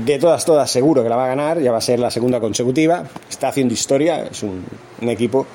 de 0.06 0.18
todas, 0.18 0.46
todas 0.46 0.72
seguro 0.72 1.04
que 1.04 1.10
la 1.10 1.18
va 1.18 1.26
a 1.26 1.28
ganar, 1.28 1.60
ya 1.60 1.72
va 1.72 1.80
a 1.80 1.82
ser 1.82 2.00
la 2.00 2.10
segunda 2.10 2.40
consecutiva, 2.40 3.04
está 3.30 3.50
haciendo 3.50 3.74
historia, 3.74 4.24
es 4.24 4.44
un, 4.44 4.64
equipo 5.02 5.46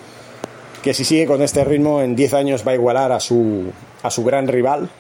que 0.83 0.95
si 0.95 1.05
sigue 1.05 1.27
con 1.27 1.43
este 1.43 1.65
ritmo 1.65 2.03
en 2.03 2.17
10 2.17 2.35
años 2.35 2.67
va 2.67 2.73
a 2.73 2.75
igualar 2.75 3.13
a 3.13 3.21
su, 3.21 3.71
a 4.03 4.11
su 4.11 4.25
gran 4.25 4.49
rival, 4.49 4.91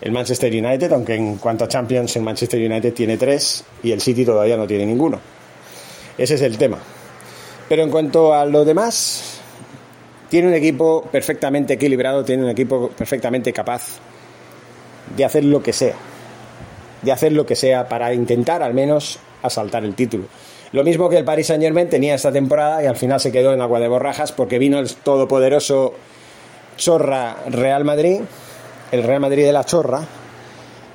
el 0.00 0.12
Manchester 0.12 0.52
United, 0.52 0.92
aunque 0.92 1.14
en 1.14 1.36
cuanto 1.36 1.64
a 1.64 1.68
Champions 1.68 2.16
el 2.16 2.22
Manchester 2.22 2.60
United 2.60 2.92
tiene 2.92 3.16
tres 3.16 3.64
y 3.82 3.92
el 3.92 4.00
City 4.00 4.24
todavía 4.24 4.56
no 4.56 4.66
tiene 4.66 4.84
ninguno. 4.84 5.20
Ese 6.18 6.34
es 6.34 6.42
el 6.42 6.58
tema. 6.58 6.78
Pero 7.68 7.84
en 7.84 7.90
cuanto 7.90 8.34
a 8.34 8.44
lo 8.44 8.64
demás, 8.64 9.40
tiene 10.28 10.48
un 10.48 10.54
equipo 10.54 11.02
perfectamente 11.10 11.74
equilibrado, 11.74 12.24
tiene 12.24 12.42
un 12.42 12.50
equipo 12.50 12.90
perfectamente 12.90 13.52
capaz 13.52 14.00
de 15.16 15.24
hacer 15.24 15.44
lo 15.44 15.62
que 15.62 15.72
sea 15.72 15.94
de 17.02 17.12
hacer 17.12 17.32
lo 17.32 17.44
que 17.44 17.56
sea 17.56 17.88
para 17.88 18.14
intentar 18.14 18.62
al 18.62 18.74
menos 18.74 19.18
asaltar 19.42 19.84
el 19.84 19.94
título. 19.94 20.24
Lo 20.72 20.84
mismo 20.84 21.10
que 21.10 21.18
el 21.18 21.24
Paris 21.24 21.48
Saint 21.48 21.62
Germain 21.62 21.88
tenía 21.88 22.14
esta 22.14 22.32
temporada 22.32 22.82
y 22.82 22.86
al 22.86 22.96
final 22.96 23.20
se 23.20 23.30
quedó 23.30 23.52
en 23.52 23.60
agua 23.60 23.78
de 23.78 23.88
borrajas 23.88 24.32
porque 24.32 24.58
vino 24.58 24.78
el 24.78 24.90
todopoderoso 24.94 25.92
Chorra 26.78 27.36
Real 27.48 27.84
Madrid, 27.84 28.20
el 28.90 29.02
Real 29.02 29.20
Madrid 29.20 29.44
de 29.44 29.52
la 29.52 29.64
Chorra, 29.64 30.00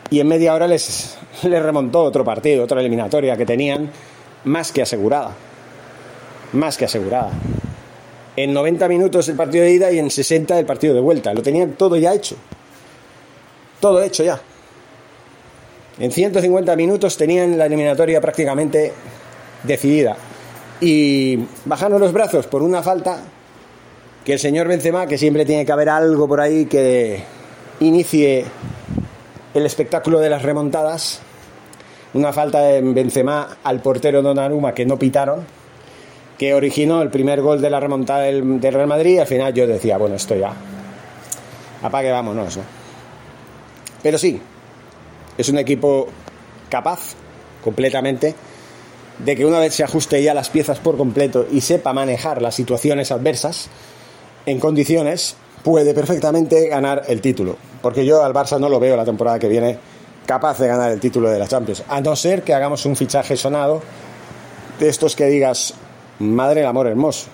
y 0.09 0.19
en 0.19 0.27
media 0.27 0.55
hora 0.55 0.67
les, 0.67 1.17
les 1.43 1.61
remontó 1.61 2.01
otro 2.01 2.25
partido, 2.25 2.63
otra 2.63 2.79
eliminatoria 2.79 3.37
que 3.37 3.45
tenían 3.45 3.91
más 4.45 4.71
que 4.71 4.81
asegurada. 4.81 5.35
Más 6.53 6.75
que 6.75 6.85
asegurada. 6.85 7.31
En 8.35 8.53
90 8.53 8.87
minutos 8.87 9.27
el 9.29 9.35
partido 9.35 9.63
de 9.63 9.71
ida 9.71 9.91
y 9.91 9.99
en 9.99 10.09
60 10.09 10.57
el 10.57 10.65
partido 10.65 10.95
de 10.95 11.01
vuelta. 11.01 11.33
Lo 11.33 11.43
tenían 11.43 11.73
todo 11.73 11.97
ya 11.97 12.13
hecho. 12.13 12.35
Todo 13.79 14.01
hecho 14.01 14.23
ya. 14.23 14.41
En 15.99 16.11
150 16.11 16.75
minutos 16.75 17.17
tenían 17.17 17.57
la 17.57 17.65
eliminatoria 17.65 18.21
prácticamente 18.21 18.93
decidida. 19.63 20.17
Y 20.79 21.39
bajaron 21.65 21.99
los 21.99 22.13
brazos 22.13 22.47
por 22.47 22.61
una 22.61 22.83
falta 22.83 23.21
que 24.23 24.33
el 24.33 24.39
señor 24.39 24.67
Benzema, 24.67 25.07
que 25.07 25.17
siempre 25.17 25.45
tiene 25.45 25.65
que 25.65 25.71
haber 25.71 25.89
algo 25.89 26.27
por 26.27 26.41
ahí 26.41 26.65
que 26.65 27.23
inicie 27.79 28.45
el 29.53 29.65
espectáculo 29.65 30.19
de 30.19 30.29
las 30.29 30.41
remontadas, 30.41 31.21
una 32.13 32.33
falta 32.33 32.59
de 32.61 32.81
Benzema 32.81 33.57
al 33.63 33.81
portero 33.81 34.21
Donnarumma 34.21 34.73
que 34.73 34.85
no 34.85 34.99
pitaron, 34.99 35.45
que 36.37 36.53
originó 36.53 37.01
el 37.01 37.09
primer 37.09 37.41
gol 37.41 37.61
de 37.61 37.69
la 37.69 37.79
remontada 37.79 38.23
del, 38.23 38.61
Real 38.61 38.87
Madrid 38.87 39.15
y 39.15 39.19
al 39.19 39.27
final 39.27 39.53
yo 39.53 39.65
decía, 39.65 39.97
bueno, 39.97 40.15
esto 40.15 40.35
ya, 40.35 40.53
apague, 41.81 42.11
vámonos. 42.11 42.59
Pero 44.03 44.17
sí, 44.17 44.39
es 45.37 45.49
un 45.49 45.57
equipo 45.57 46.07
capaz 46.69 47.15
completamente 47.63 48.35
de 49.19 49.35
que 49.35 49.45
una 49.45 49.59
vez 49.59 49.73
se 49.73 49.83
ajuste 49.83 50.21
ya 50.21 50.33
las 50.33 50.49
piezas 50.49 50.79
por 50.79 50.97
completo 50.97 51.45
y 51.51 51.61
sepa 51.61 51.93
manejar 51.93 52.41
las 52.41 52.55
situaciones 52.55 53.11
adversas 53.11 53.69
en 54.45 54.59
condiciones, 54.59 55.35
puede 55.63 55.93
perfectamente 55.93 56.67
ganar 56.67 57.03
el 57.07 57.21
título. 57.21 57.57
Porque 57.81 58.05
yo 58.05 58.23
al 58.23 58.33
Barça 58.33 58.59
no 58.59 58.69
lo 58.69 58.79
veo 58.79 58.95
la 58.95 59.05
temporada 59.05 59.39
que 59.39 59.47
viene 59.47 59.77
capaz 60.25 60.59
de 60.59 60.67
ganar 60.67 60.91
el 60.91 60.99
título 60.99 61.29
de 61.29 61.39
la 61.39 61.47
Champions. 61.47 61.83
A 61.87 62.01
no 62.01 62.15
ser 62.15 62.43
que 62.43 62.53
hagamos 62.53 62.85
un 62.85 62.95
fichaje 62.95 63.35
sonado 63.35 63.81
de 64.79 64.89
estos 64.89 65.15
que 65.15 65.25
digas, 65.25 65.73
madre 66.19 66.61
del 66.61 66.69
amor 66.69 66.87
hermoso. 66.87 67.27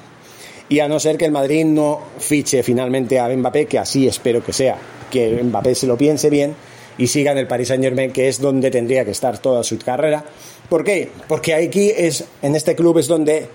Y 0.70 0.80
a 0.80 0.88
no 0.88 1.00
ser 1.00 1.18
que 1.18 1.26
el 1.26 1.32
Madrid 1.32 1.66
no 1.66 2.02
fiche 2.20 2.64
finalmente 2.64 3.20
a 3.20 3.28
Mbappé, 3.28 3.66
que 3.66 3.80
así 3.80 4.08
espero 4.08 4.44
que 4.44 4.54
sea, 4.54 4.78
que 5.12 5.44
Mbappé 5.44 5.76
se 5.76 5.88
lo 5.88 5.98
piense 5.98 6.30
bien 6.30 6.56
y 6.98 7.08
siga 7.08 7.32
en 7.32 7.40
el 7.40 7.48
Paris 7.48 7.68
Saint 7.70 7.84
Germain, 7.84 8.12
que 8.12 8.28
es 8.28 8.40
donde 8.40 8.72
tendría 8.72 9.04
que 9.04 9.12
estar 9.12 9.38
toda 9.40 9.64
su 9.64 9.78
carrera. 9.78 10.24
¿Por 10.70 10.84
qué? 10.84 11.10
Porque 11.28 11.54
aquí 11.54 11.92
es, 11.96 12.26
en 12.42 12.56
este 12.56 12.76
club 12.76 12.98
es 12.98 13.08
donde 13.08 13.48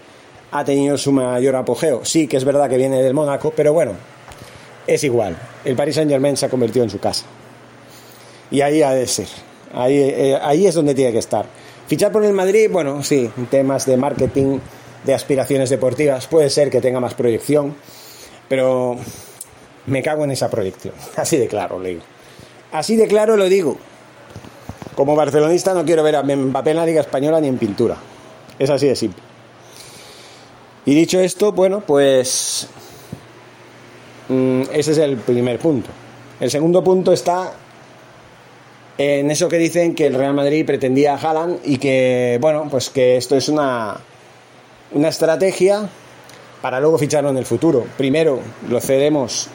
ha 0.51 0.65
tenido 0.65 0.97
su 0.99 1.13
mayor 1.13 1.57
apogeo. 1.57 2.05
Sí 2.05 2.27
que 2.27 2.37
es 2.37 2.45
verdad 2.45 2.69
que 2.69 2.77
viene 2.77 3.03
del 3.03 3.15
Mónaco, 3.15 3.53
pero 3.55 3.73
bueno, 3.73 3.93
es 4.87 5.05
igual. 5.05 5.37
El 5.65 5.77
Paris 5.77 5.97
Saint 5.97 6.11
Germain 6.11 6.37
se 6.37 6.47
ha 6.47 6.49
convertido 6.49 6.85
en 6.85 6.91
su 6.91 6.99
casa. 6.99 7.25
Y 8.51 8.61
ahí 8.61 8.83
ha 8.83 8.93
de 8.93 9.07
ser. 9.07 9.29
Ahí, 9.75 9.99
eh, 9.99 10.39
ahí 10.41 10.67
es 10.67 10.75
donde 10.75 10.95
tiene 10.95 11.13
que 11.13 11.19
estar. 11.19 11.47
Fichar 11.87 12.13
por 12.13 12.25
el 12.25 12.33
Madrid, 12.33 12.69
bueno, 12.71 13.03
sí, 13.03 13.31
temas 13.51 13.87
de 13.87 13.97
marketing, 13.97 14.59
de 15.05 15.15
aspiraciones 15.15 15.71
deportivas, 15.71 16.27
puede 16.27 16.51
ser 16.51 16.71
que 16.71 16.81
tenga 16.81 17.01
más 17.01 17.15
proyección, 17.15 17.75
pero 18.49 18.97
me 19.87 20.03
cago 20.03 20.25
en 20.25 20.31
esa 20.33 20.51
proyección. 20.51 20.95
Así 21.17 21.37
de 21.37 21.49
claro, 21.49 21.79
le 21.81 21.91
digo. 21.91 22.03
Así 22.73 22.97
de 22.97 23.07
claro 23.09 23.37
lo 23.37 23.49
digo. 23.49 23.79
Como 24.99 25.15
barcelonista 25.15 25.75
no 25.75 25.85
quiero 25.85 26.03
ver 26.03 26.17
a 26.17 26.25
Mbappé 26.25 26.73
en 26.73 26.77
la 26.77 26.85
Liga 26.85 27.03
Española 27.03 27.41
ni 27.41 27.47
en 27.47 27.57
pintura. 27.57 27.97
Es 28.59 28.69
así 28.69 28.89
de 28.89 28.97
simple. 28.97 29.23
Y 30.87 30.93
dicho 30.93 31.21
esto, 31.21 31.53
bueno, 31.53 31.83
pues 31.87 32.67
mm, 34.29 34.63
ese 34.73 34.91
es 34.91 34.99
el 34.99 35.19
primer 35.19 35.61
punto. 35.61 35.89
El 36.41 36.51
segundo 36.51 36.83
punto 36.83 37.13
está 37.13 37.53
en 38.99 39.31
eso 39.31 39.49
que 39.49 39.59
dicen 39.59 39.95
que 39.95 40.09
el 40.09 40.15
Real 40.15 40.35
Madrid 40.35 40.67
pretendía 40.67 41.15
a 41.15 41.17
Haaland 41.17 41.61
y 41.63 41.79
que, 41.79 42.39
bueno, 42.41 42.67
pues 42.69 42.91
que 42.91 43.19
esto 43.19 43.37
es 43.37 43.49
una, 43.49 43.99
una 44.91 45.09
estrategia 45.11 45.89
para 46.61 46.81
luego 46.81 46.99
ficharlo 46.99 47.31
en 47.31 47.37
el 47.37 47.47
futuro. 47.47 47.87
Primero 47.97 48.41
lo 48.69 48.81
cedemos 48.81 49.47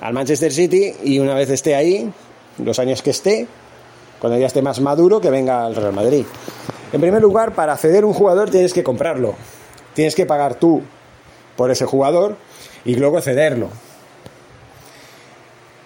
al 0.00 0.12
Manchester 0.12 0.50
City 0.50 0.92
y 1.04 1.20
una 1.20 1.36
vez 1.36 1.50
esté 1.50 1.76
ahí, 1.76 2.12
los 2.58 2.80
años 2.80 3.00
que 3.00 3.10
esté, 3.10 3.46
cuando 4.22 4.38
ya 4.38 4.46
esté 4.46 4.62
más 4.62 4.78
maduro, 4.78 5.20
que 5.20 5.30
venga 5.30 5.66
al 5.66 5.74
Real 5.74 5.92
Madrid. 5.92 6.24
En 6.92 7.00
primer 7.00 7.20
lugar, 7.20 7.56
para 7.56 7.76
ceder 7.76 8.04
un 8.04 8.12
jugador 8.12 8.50
tienes 8.50 8.72
que 8.72 8.84
comprarlo. 8.84 9.34
Tienes 9.94 10.14
que 10.14 10.26
pagar 10.26 10.54
tú 10.54 10.80
por 11.56 11.72
ese 11.72 11.86
jugador 11.86 12.36
y 12.84 12.94
luego 12.94 13.20
cederlo. 13.20 13.66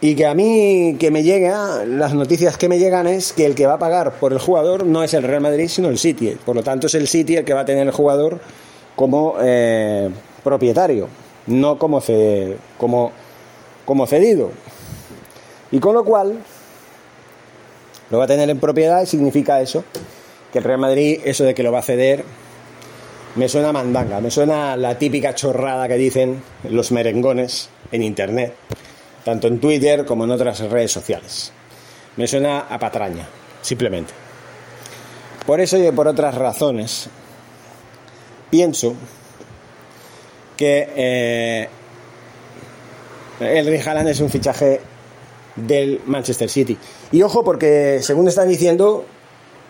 Y 0.03 0.17
que 0.17 0.27
a 0.27 0.35
mí 0.35 0.99
que 1.01 1.11
me 1.11 1.23
llega, 1.23 1.87
las 1.87 2.13
noticias 2.13 2.59
que 2.59 2.69
me 2.69 2.79
llegan 2.79 3.07
es 3.07 3.33
que 3.33 3.47
el 3.47 3.55
que 3.55 3.67
va 3.67 3.73
a 3.73 3.79
pagar 3.79 4.13
por 4.21 4.35
el 4.35 4.39
jugador 4.39 4.85
no 4.85 5.03
es 5.03 5.15
el 5.15 5.23
Real 5.23 5.41
Madrid, 5.41 5.69
sino 5.69 5.89
el 5.89 5.97
City. 5.97 6.37
Por 6.45 6.57
lo 6.57 6.63
tanto, 6.63 6.89
es 6.89 6.95
el 6.95 7.09
City 7.09 7.37
el 7.37 7.45
que 7.47 7.55
va 7.55 7.61
a 7.61 7.65
tener 7.65 7.87
el 7.87 7.93
jugador 7.95 8.39
como 8.97 9.37
eh, 9.41 10.11
propietario. 10.45 11.09
no 11.47 11.79
como, 11.79 12.03
como, 12.77 13.13
como 13.87 14.07
cedido. 14.07 14.51
Y 15.71 15.79
con 15.81 15.95
lo 15.95 16.05
cual 16.05 16.39
lo 18.11 18.19
va 18.19 18.25
a 18.25 18.27
tener 18.27 18.49
en 18.51 18.61
propiedad 18.61 19.03
y 19.03 19.07
significa 19.07 19.61
eso, 19.61 19.85
que 20.53 20.59
el 20.59 20.65
Real 20.65 20.79
Madrid, 20.79 21.21
eso 21.25 21.45
de 21.45 21.55
que 21.55 21.63
lo 21.63 21.73
va 21.73 21.81
a 21.81 21.83
ceder, 21.83 22.25
me 23.35 23.49
suena 23.49 23.73
mandanga, 23.73 24.21
me 24.21 24.31
suena 24.31 24.77
la 24.77 24.99
típica 24.99 25.35
chorrada 25.35 25.89
que 25.89 25.97
dicen 25.97 26.43
los 26.71 26.93
merengones 26.93 27.69
en 27.93 28.03
Internet, 28.03 28.55
tanto 29.25 29.47
en 29.47 29.61
Twitter 29.61 30.05
como 30.05 30.25
en 30.25 30.31
otras 30.31 30.61
redes 30.61 30.93
sociales. 30.93 31.53
Me 32.17 32.27
suena 32.27 32.61
a 32.61 32.79
patraña, 32.79 33.27
simplemente. 33.61 34.15
Por 35.45 35.61
eso 35.61 35.77
y 35.77 35.91
por 35.93 36.09
otras 36.09 36.35
razones, 36.35 37.09
pienso 38.51 38.95
que 40.57 40.89
eh, 40.97 41.69
el 43.41 43.81
Haaland 43.87 44.09
es 44.09 44.21
un 44.21 44.31
fichaje 44.31 44.81
del 45.57 46.01
Manchester 46.07 46.49
City. 46.49 46.77
Y 47.13 47.23
ojo, 47.23 47.45
porque 47.45 47.99
según 48.03 48.29
están 48.29 48.49
diciendo, 48.49 49.05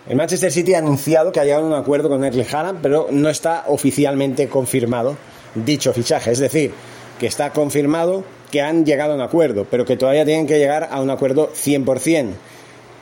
el 0.07 0.15
Manchester 0.15 0.51
City 0.51 0.73
ha 0.73 0.79
anunciado 0.79 1.31
que 1.31 1.39
ha 1.39 1.43
llegado 1.43 1.65
a 1.65 1.67
un 1.67 1.73
acuerdo 1.73 2.09
con 2.09 2.23
Erling 2.23 2.45
Haaland, 2.49 2.79
pero 2.81 3.07
no 3.11 3.29
está 3.29 3.65
oficialmente 3.67 4.47
confirmado 4.47 5.17
dicho 5.55 5.93
fichaje. 5.93 6.31
Es 6.31 6.39
decir, 6.39 6.71
que 7.19 7.27
está 7.27 7.51
confirmado 7.51 8.23
que 8.51 8.61
han 8.61 8.85
llegado 8.85 9.13
a 9.13 9.15
un 9.15 9.21
acuerdo, 9.21 9.65
pero 9.69 9.85
que 9.85 9.97
todavía 9.97 10.25
tienen 10.25 10.47
que 10.47 10.59
llegar 10.59 10.87
a 10.91 11.01
un 11.01 11.09
acuerdo 11.09 11.51
100% 11.53 12.29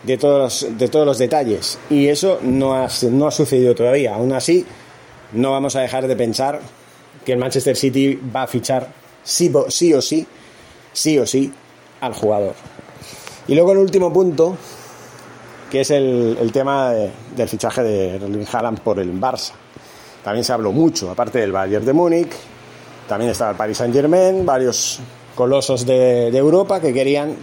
de 0.04 0.18
todos 0.18 0.64
los, 0.64 0.78
de 0.78 0.88
todos 0.88 1.06
los 1.06 1.18
detalles. 1.18 1.78
Y 1.90 2.08
eso 2.08 2.40
no 2.42 2.76
ha, 2.76 2.88
no 3.12 3.28
ha 3.28 3.32
sucedido 3.32 3.76
todavía. 3.76 4.16
Aún 4.16 4.34
así, 4.34 4.66
no 5.34 5.52
vamos 5.52 5.76
a 5.76 5.82
dejar 5.82 6.08
de 6.08 6.16
pensar 6.16 6.62
que 7.24 7.34
el 7.34 7.38
Manchester 7.38 7.76
City 7.76 8.20
va 8.36 8.44
a 8.44 8.48
fichar 8.48 8.88
sí, 9.24 9.52
sí 9.70 9.94
o 9.94 10.02
sí, 10.02 10.28
sí 10.94 11.20
o 11.20 11.26
sí, 11.26 11.52
al 12.02 12.14
jugador. 12.14 12.54
Y 13.48 13.54
luego 13.54 13.74
el 13.74 13.78
último 13.78 14.12
punto, 14.12 14.58
que 15.70 15.82
es 15.82 15.92
el, 15.92 16.50
tema 16.52 16.92
del 16.92 17.48
fichaje 17.48 17.84
de 17.84 18.16
Erling 18.16 18.48
Haaland 18.52 18.80
por 18.80 19.00
el 19.00 19.14
Barça. 19.20 19.52
También 20.24 20.44
se 20.44 20.54
habló 20.54 20.72
mucho, 20.72 21.12
aparte 21.12 21.40
del 21.40 21.52
Bayern 21.52 21.86
de 21.86 21.94
Múnich, 21.94 22.32
también 23.08 23.30
estaba 23.30 23.52
el 23.52 23.58
Paris 23.58 23.78
Saint 23.78 23.94
Germain, 23.94 24.44
varios 24.46 25.00
colosos 25.36 25.86
de, 25.86 26.36
Europa 26.36 26.80
que 26.80 26.92
querían 26.92 27.36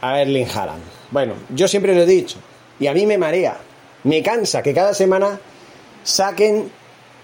a 0.00 0.20
Erling 0.22 0.46
Haaland. 0.48 0.82
Bueno, 1.10 1.34
yo 1.50 1.68
siempre 1.68 1.94
lo 1.94 2.02
he 2.02 2.06
dicho, 2.06 2.38
y 2.80 2.86
a 2.86 2.94
mí 2.94 3.04
me 3.04 3.18
marea, 3.18 3.58
me 4.04 4.22
cansa 4.22 4.62
que 4.62 4.72
cada 4.72 4.94
semana 4.94 5.38
saquen 6.02 6.70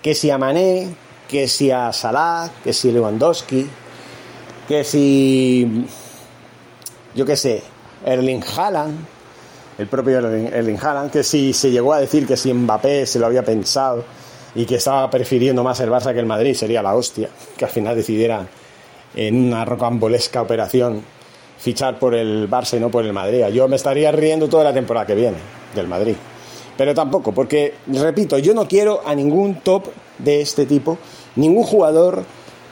que 0.02 0.14
si 0.14 0.28
a 0.30 0.36
Mané, 0.36 0.94
que 1.28 1.48
si 1.48 1.70
a 1.70 1.92
Salah, 1.94 2.50
que 2.62 2.74
si 2.74 2.92
Lewandowski, 2.92 3.66
que 4.68 4.84
si 4.84 5.86
yo 7.14 7.26
qué 7.26 7.36
sé, 7.36 7.62
Erling 8.04 8.42
Haaland, 8.56 8.98
el 9.78 9.86
propio 9.86 10.18
Erling 10.18 10.78
Haaland, 10.78 11.10
que 11.10 11.22
si 11.22 11.52
se 11.52 11.70
llegó 11.70 11.92
a 11.92 12.00
decir 12.00 12.26
que 12.26 12.36
si 12.36 12.52
Mbappé 12.52 13.06
se 13.06 13.18
lo 13.18 13.26
había 13.26 13.44
pensado 13.44 14.04
y 14.54 14.66
que 14.66 14.76
estaba 14.76 15.08
prefiriendo 15.10 15.62
más 15.62 15.80
el 15.80 15.90
Barça 15.90 16.12
que 16.12 16.20
el 16.20 16.26
Madrid, 16.26 16.54
sería 16.54 16.82
la 16.82 16.94
hostia, 16.94 17.28
que 17.56 17.64
al 17.64 17.70
final 17.70 17.96
decidiera 17.96 18.46
en 19.14 19.46
una 19.46 19.64
rocambolesca 19.64 20.42
operación 20.42 21.02
fichar 21.58 21.98
por 21.98 22.14
el 22.14 22.48
Barça 22.48 22.76
y 22.76 22.80
no 22.80 22.90
por 22.90 23.04
el 23.04 23.12
Madrid. 23.12 23.46
Yo 23.52 23.68
me 23.68 23.76
estaría 23.76 24.10
riendo 24.12 24.48
toda 24.48 24.64
la 24.64 24.72
temporada 24.72 25.06
que 25.06 25.14
viene 25.14 25.36
del 25.74 25.88
Madrid. 25.88 26.16
Pero 26.76 26.94
tampoco, 26.94 27.32
porque, 27.32 27.74
repito, 27.88 28.38
yo 28.38 28.54
no 28.54 28.66
quiero 28.66 29.02
a 29.04 29.14
ningún 29.14 29.56
top 29.56 29.88
de 30.18 30.40
este 30.40 30.64
tipo, 30.64 30.96
ningún 31.36 31.64
jugador, 31.64 32.24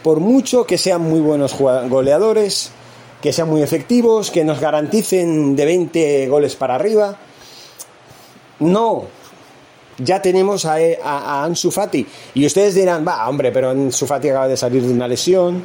por 0.02 0.20
mucho 0.20 0.64
que 0.64 0.78
sean 0.78 1.02
muy 1.02 1.20
buenos 1.20 1.54
goleadores, 1.58 2.73
que 3.21 3.33
sean 3.33 3.49
muy 3.49 3.63
efectivos, 3.63 4.31
que 4.31 4.45
nos 4.45 4.61
garanticen 4.61 5.57
de 5.57 5.65
20 5.65 6.29
goles 6.29 6.57
para 6.57 6.75
arriba. 6.75 7.17
No, 8.61 9.05
ya 9.99 10.23
tenemos 10.23 10.65
a, 10.65 10.77
a, 11.03 11.45
Ansu 11.45 11.71
Fati. 11.71 12.07
Y 12.35 12.47
ustedes 12.47 12.75
dirán, 12.75 13.04
va, 13.07 13.28
hombre, 13.28 13.52
pero 13.52 13.71
Ansu 13.71 14.07
Fati 14.07 14.28
acaba 14.28 14.49
de 14.49 14.57
salir 14.57 14.83
de 14.83 14.93
una 14.93 15.09
lesión, 15.09 15.65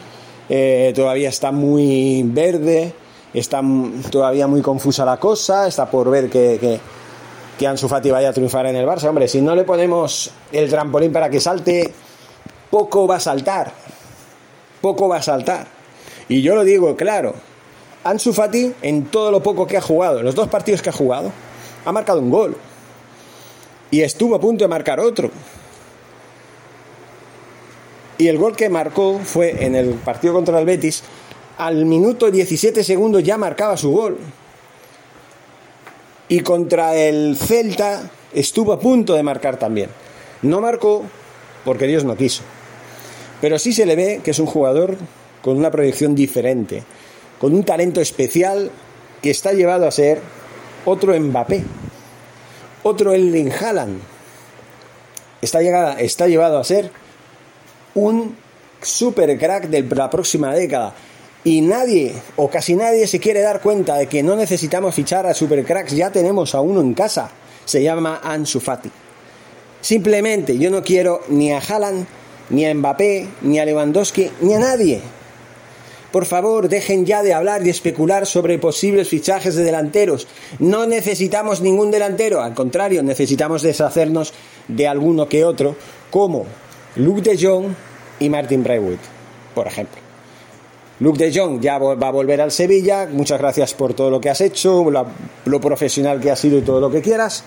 eh, 0.49 0.91
todavía 0.95 1.29
está 1.29 1.51
muy 1.51 2.23
verde, 2.25 2.93
está 3.33 3.61
todavía 4.09 4.47
muy 4.47 4.61
confusa 4.61 5.05
la 5.05 5.17
cosa, 5.17 5.67
está 5.67 5.89
por 5.89 6.09
ver 6.09 6.29
que, 6.29 6.57
que, 6.59 6.79
que 7.57 7.67
Ansu 7.67 7.87
Fati 7.87 8.11
vaya 8.11 8.29
a 8.29 8.33
triunfar 8.33 8.65
en 8.65 8.75
el 8.75 8.85
Barça. 8.85 9.07
Hombre, 9.07 9.27
si 9.27 9.41
no 9.41 9.55
le 9.55 9.63
ponemos 9.63 10.31
el 10.51 10.69
trampolín 10.69 11.11
para 11.11 11.29
que 11.29 11.39
salte, 11.39 11.93
poco 12.69 13.07
va 13.07 13.17
a 13.17 13.19
saltar. 13.19 13.71
Poco 14.81 15.07
va 15.07 15.17
a 15.17 15.21
saltar. 15.21 15.82
Y 16.33 16.41
yo 16.41 16.55
lo 16.55 16.63
digo 16.63 16.95
claro, 16.95 17.35
Ansu 18.03 18.33
Fati 18.33 18.73
en 18.81 19.05
todo 19.05 19.29
lo 19.29 19.43
poco 19.43 19.67
que 19.67 19.77
ha 19.77 19.81
jugado, 19.81 20.17
en 20.17 20.25
los 20.25 20.33
dos 20.33 20.47
partidos 20.47 20.81
que 20.81 20.89
ha 20.89 20.91
jugado, 20.91 21.31
ha 21.85 21.91
marcado 21.91 22.19
un 22.19 22.31
gol. 22.31 22.57
Y 23.91 24.01
estuvo 24.01 24.33
a 24.33 24.39
punto 24.39 24.63
de 24.63 24.67
marcar 24.67 24.99
otro. 24.99 25.29
Y 28.17 28.29
el 28.29 28.39
gol 28.39 28.55
que 28.55 28.67
marcó 28.67 29.19
fue 29.23 29.63
en 29.63 29.75
el 29.75 29.89
partido 29.93 30.33
contra 30.33 30.57
el 30.57 30.65
Betis, 30.65 31.03
al 31.59 31.85
minuto 31.85 32.31
17 32.31 32.83
segundos 32.83 33.21
ya 33.21 33.37
marcaba 33.37 33.77
su 33.77 33.91
gol. 33.91 34.17
Y 36.29 36.39
contra 36.39 36.95
el 36.95 37.37
Celta 37.37 38.09
estuvo 38.33 38.73
a 38.73 38.79
punto 38.79 39.13
de 39.13 39.21
marcar 39.21 39.57
también. 39.57 39.91
No 40.41 40.61
marcó 40.61 41.03
porque 41.63 41.85
Dios 41.85 42.03
no 42.03 42.17
quiso. 42.17 42.41
Pero 43.39 43.59
sí 43.59 43.71
se 43.71 43.85
le 43.85 43.95
ve 43.95 44.21
que 44.23 44.31
es 44.31 44.39
un 44.39 44.47
jugador 44.47 44.97
con 45.43 45.57
una 45.57 45.69
proyección 45.69 46.15
diferente, 46.15 46.83
con 47.39 47.53
un 47.53 47.65
talento 47.65 47.99
especial 47.99 48.71
que 49.21 49.29
está 49.29 49.51
llevado 49.51 49.85
a 49.85 49.91
ser 49.91 50.21
otro 50.85 51.19
Mbappé, 51.19 51.61
otro 52.83 53.11
Erling 53.11 53.51
Haaland. 53.51 53.99
Está, 55.41 55.61
llegada, 55.61 55.99
está 55.99 56.27
llevado 56.27 56.57
a 56.57 56.63
ser 56.63 56.89
un 57.95 58.37
super 58.81 59.37
crack 59.37 59.67
de 59.67 59.83
la 59.83 60.09
próxima 60.09 60.53
década. 60.55 60.93
Y 61.43 61.59
nadie, 61.59 62.13
o 62.37 62.49
casi 62.49 62.75
nadie, 62.75 63.05
se 63.05 63.19
quiere 63.19 63.41
dar 63.41 63.59
cuenta 63.61 63.97
de 63.97 64.07
que 64.07 64.23
no 64.23 64.37
necesitamos 64.37 64.95
fichar 64.95 65.25
a 65.25 65.33
super 65.33 65.65
cracks, 65.65 65.91
ya 65.91 66.09
tenemos 66.09 66.55
a 66.55 66.61
uno 66.61 66.79
en 66.79 66.93
casa. 66.93 67.29
Se 67.65 67.83
llama 67.83 68.21
Ansu 68.23 68.61
Fati. 68.61 68.89
Simplemente 69.81 70.57
yo 70.57 70.69
no 70.69 70.81
quiero 70.81 71.23
ni 71.27 71.51
a 71.51 71.59
Haaland, 71.59 72.05
ni 72.49 72.65
a 72.65 72.73
Mbappé, 72.73 73.27
ni 73.41 73.59
a 73.59 73.65
Lewandowski, 73.65 74.31
ni 74.39 74.53
a 74.53 74.59
nadie. 74.59 75.01
Por 76.13 76.27
favor, 76.27 76.69
dejen 76.69 77.07
ya 77.07 77.23
de 77.23 77.33
hablar 77.33 77.65
y 77.65 77.71
especular 77.71 78.27
sobre 78.27 78.59
posibles 78.59 79.09
fichajes 79.09 79.55
de 79.55 79.63
delanteros. 79.63 80.27
No 80.59 80.85
necesitamos 80.85 81.59
ningún 81.59 81.89
delantero, 81.89 82.43
al 82.43 82.53
contrario, 82.53 83.01
necesitamos 83.01 83.63
deshacernos 83.63 84.31
de 84.67 84.87
alguno 84.87 85.27
que 85.27 85.43
otro, 85.43 85.75
como 86.11 86.45
Luke 86.97 87.23
de 87.23 87.43
Jong 87.43 87.73
y 88.19 88.29
Martin 88.29 88.63
Braithwaite, 88.63 89.01
por 89.55 89.65
ejemplo. 89.65 89.99
Luke 90.99 91.17
de 91.17 91.35
Jong 91.35 91.59
ya 91.59 91.79
va 91.79 92.07
a 92.07 92.11
volver 92.11 92.41
al 92.41 92.51
Sevilla, 92.51 93.07
muchas 93.11 93.39
gracias 93.39 93.73
por 93.73 93.95
todo 93.95 94.11
lo 94.11 94.21
que 94.21 94.29
has 94.29 94.41
hecho, 94.41 94.85
lo, 94.91 95.59
profesional 95.59 96.21
que 96.21 96.29
has 96.29 96.37
sido 96.37 96.59
y 96.59 96.61
todo 96.61 96.79
lo 96.79 96.91
que 96.91 97.01
quieras, 97.01 97.43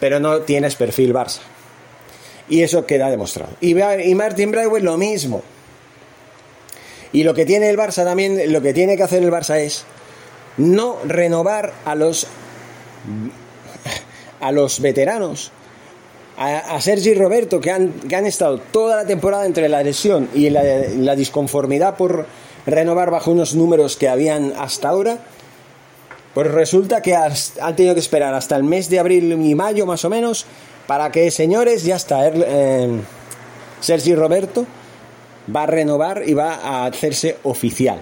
pero 0.00 0.18
no 0.18 0.40
tienes 0.40 0.74
perfil 0.74 1.14
Barça. 1.14 1.38
Y 2.48 2.62
eso 2.62 2.84
queda 2.84 3.10
demostrado. 3.10 3.52
Y, 3.60 3.80
y 3.80 4.14
Martin 4.16 4.50
Braithwaite 4.50 4.84
lo 4.84 4.96
mismo. 4.96 5.40
Y 7.12 7.24
lo 7.24 7.34
que 7.34 7.46
tiene 7.46 7.70
el 7.70 7.78
Barça 7.78 8.04
también, 8.04 8.52
lo 8.52 8.60
que 8.60 8.74
tiene 8.74 8.96
que 8.96 9.02
hacer 9.02 9.22
el 9.22 9.30
Barça 9.30 9.58
es 9.58 9.84
no 10.56 10.98
renovar 11.06 11.72
a 11.84 11.94
los 11.94 12.26
a 14.40 14.52
los 14.52 14.80
veteranos, 14.80 15.50
a, 16.36 16.80
Sergi 16.80 17.10
y 17.10 17.14
Roberto, 17.14 17.60
que 17.60 17.72
han, 17.72 17.92
que 17.92 18.14
han, 18.14 18.26
estado 18.26 18.58
toda 18.58 18.96
la 18.96 19.06
temporada 19.06 19.44
entre 19.46 19.68
la 19.68 19.82
lesión 19.82 20.28
y 20.34 20.50
la, 20.50 21.16
disconformidad 21.16 21.96
por 21.96 22.26
renovar 22.64 23.10
bajo 23.10 23.32
unos 23.32 23.54
números 23.56 23.96
que 23.96 24.08
habían 24.08 24.52
hasta 24.56 24.90
ahora, 24.90 25.18
pues 26.34 26.46
resulta 26.48 27.02
que 27.02 27.16
han 27.16 27.74
tenido 27.74 27.94
que 27.94 28.00
esperar 28.00 28.34
hasta 28.34 28.54
el 28.54 28.62
mes 28.62 28.88
de 28.88 29.00
abril 29.00 29.32
y 29.32 29.54
mayo 29.56 29.86
más 29.86 30.04
o 30.04 30.10
menos 30.10 30.46
para 30.86 31.10
que, 31.10 31.30
señores, 31.32 31.82
ya 31.82 31.96
está, 31.96 32.28
eh, 32.28 33.00
Sergi 33.80 34.14
Roberto 34.14 34.64
va 35.54 35.64
a 35.64 35.66
renovar 35.66 36.22
y 36.26 36.34
va 36.34 36.54
a 36.54 36.86
hacerse 36.86 37.36
oficial. 37.42 38.00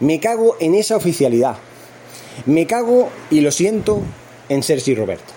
Me 0.00 0.20
cago 0.20 0.56
en 0.60 0.74
esa 0.74 0.96
oficialidad. 0.96 1.56
Me 2.46 2.66
cago 2.66 3.10
y 3.30 3.40
lo 3.40 3.50
siento 3.50 4.00
en 4.48 4.62
Sergi 4.62 4.94
Roberto. 4.94 5.32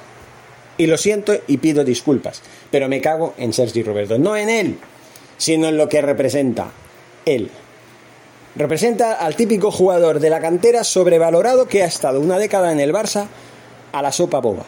Y 0.77 0.87
lo 0.87 0.97
siento 0.97 1.33
y 1.47 1.57
pido 1.57 1.83
disculpas, 1.83 2.41
pero 2.71 2.87
me 2.87 3.01
cago 3.01 3.33
en 3.37 3.53
Sergi 3.53 3.83
Roberto. 3.83 4.17
No 4.17 4.35
en 4.35 4.49
él, 4.49 4.79
sino 5.37 5.67
en 5.67 5.77
lo 5.77 5.87
que 5.87 6.01
representa 6.01 6.71
él. 7.25 7.51
Representa 8.55 9.13
al 9.13 9.35
típico 9.35 9.71
jugador 9.71 10.19
de 10.19 10.29
la 10.29 10.39
cantera 10.39 10.83
sobrevalorado 10.83 11.67
que 11.67 11.83
ha 11.83 11.87
estado 11.87 12.19
una 12.19 12.37
década 12.37 12.71
en 12.71 12.79
el 12.79 12.93
Barça 12.93 13.27
a 13.91 14.01
la 14.01 14.11
sopa 14.11 14.39
boba. 14.39 14.65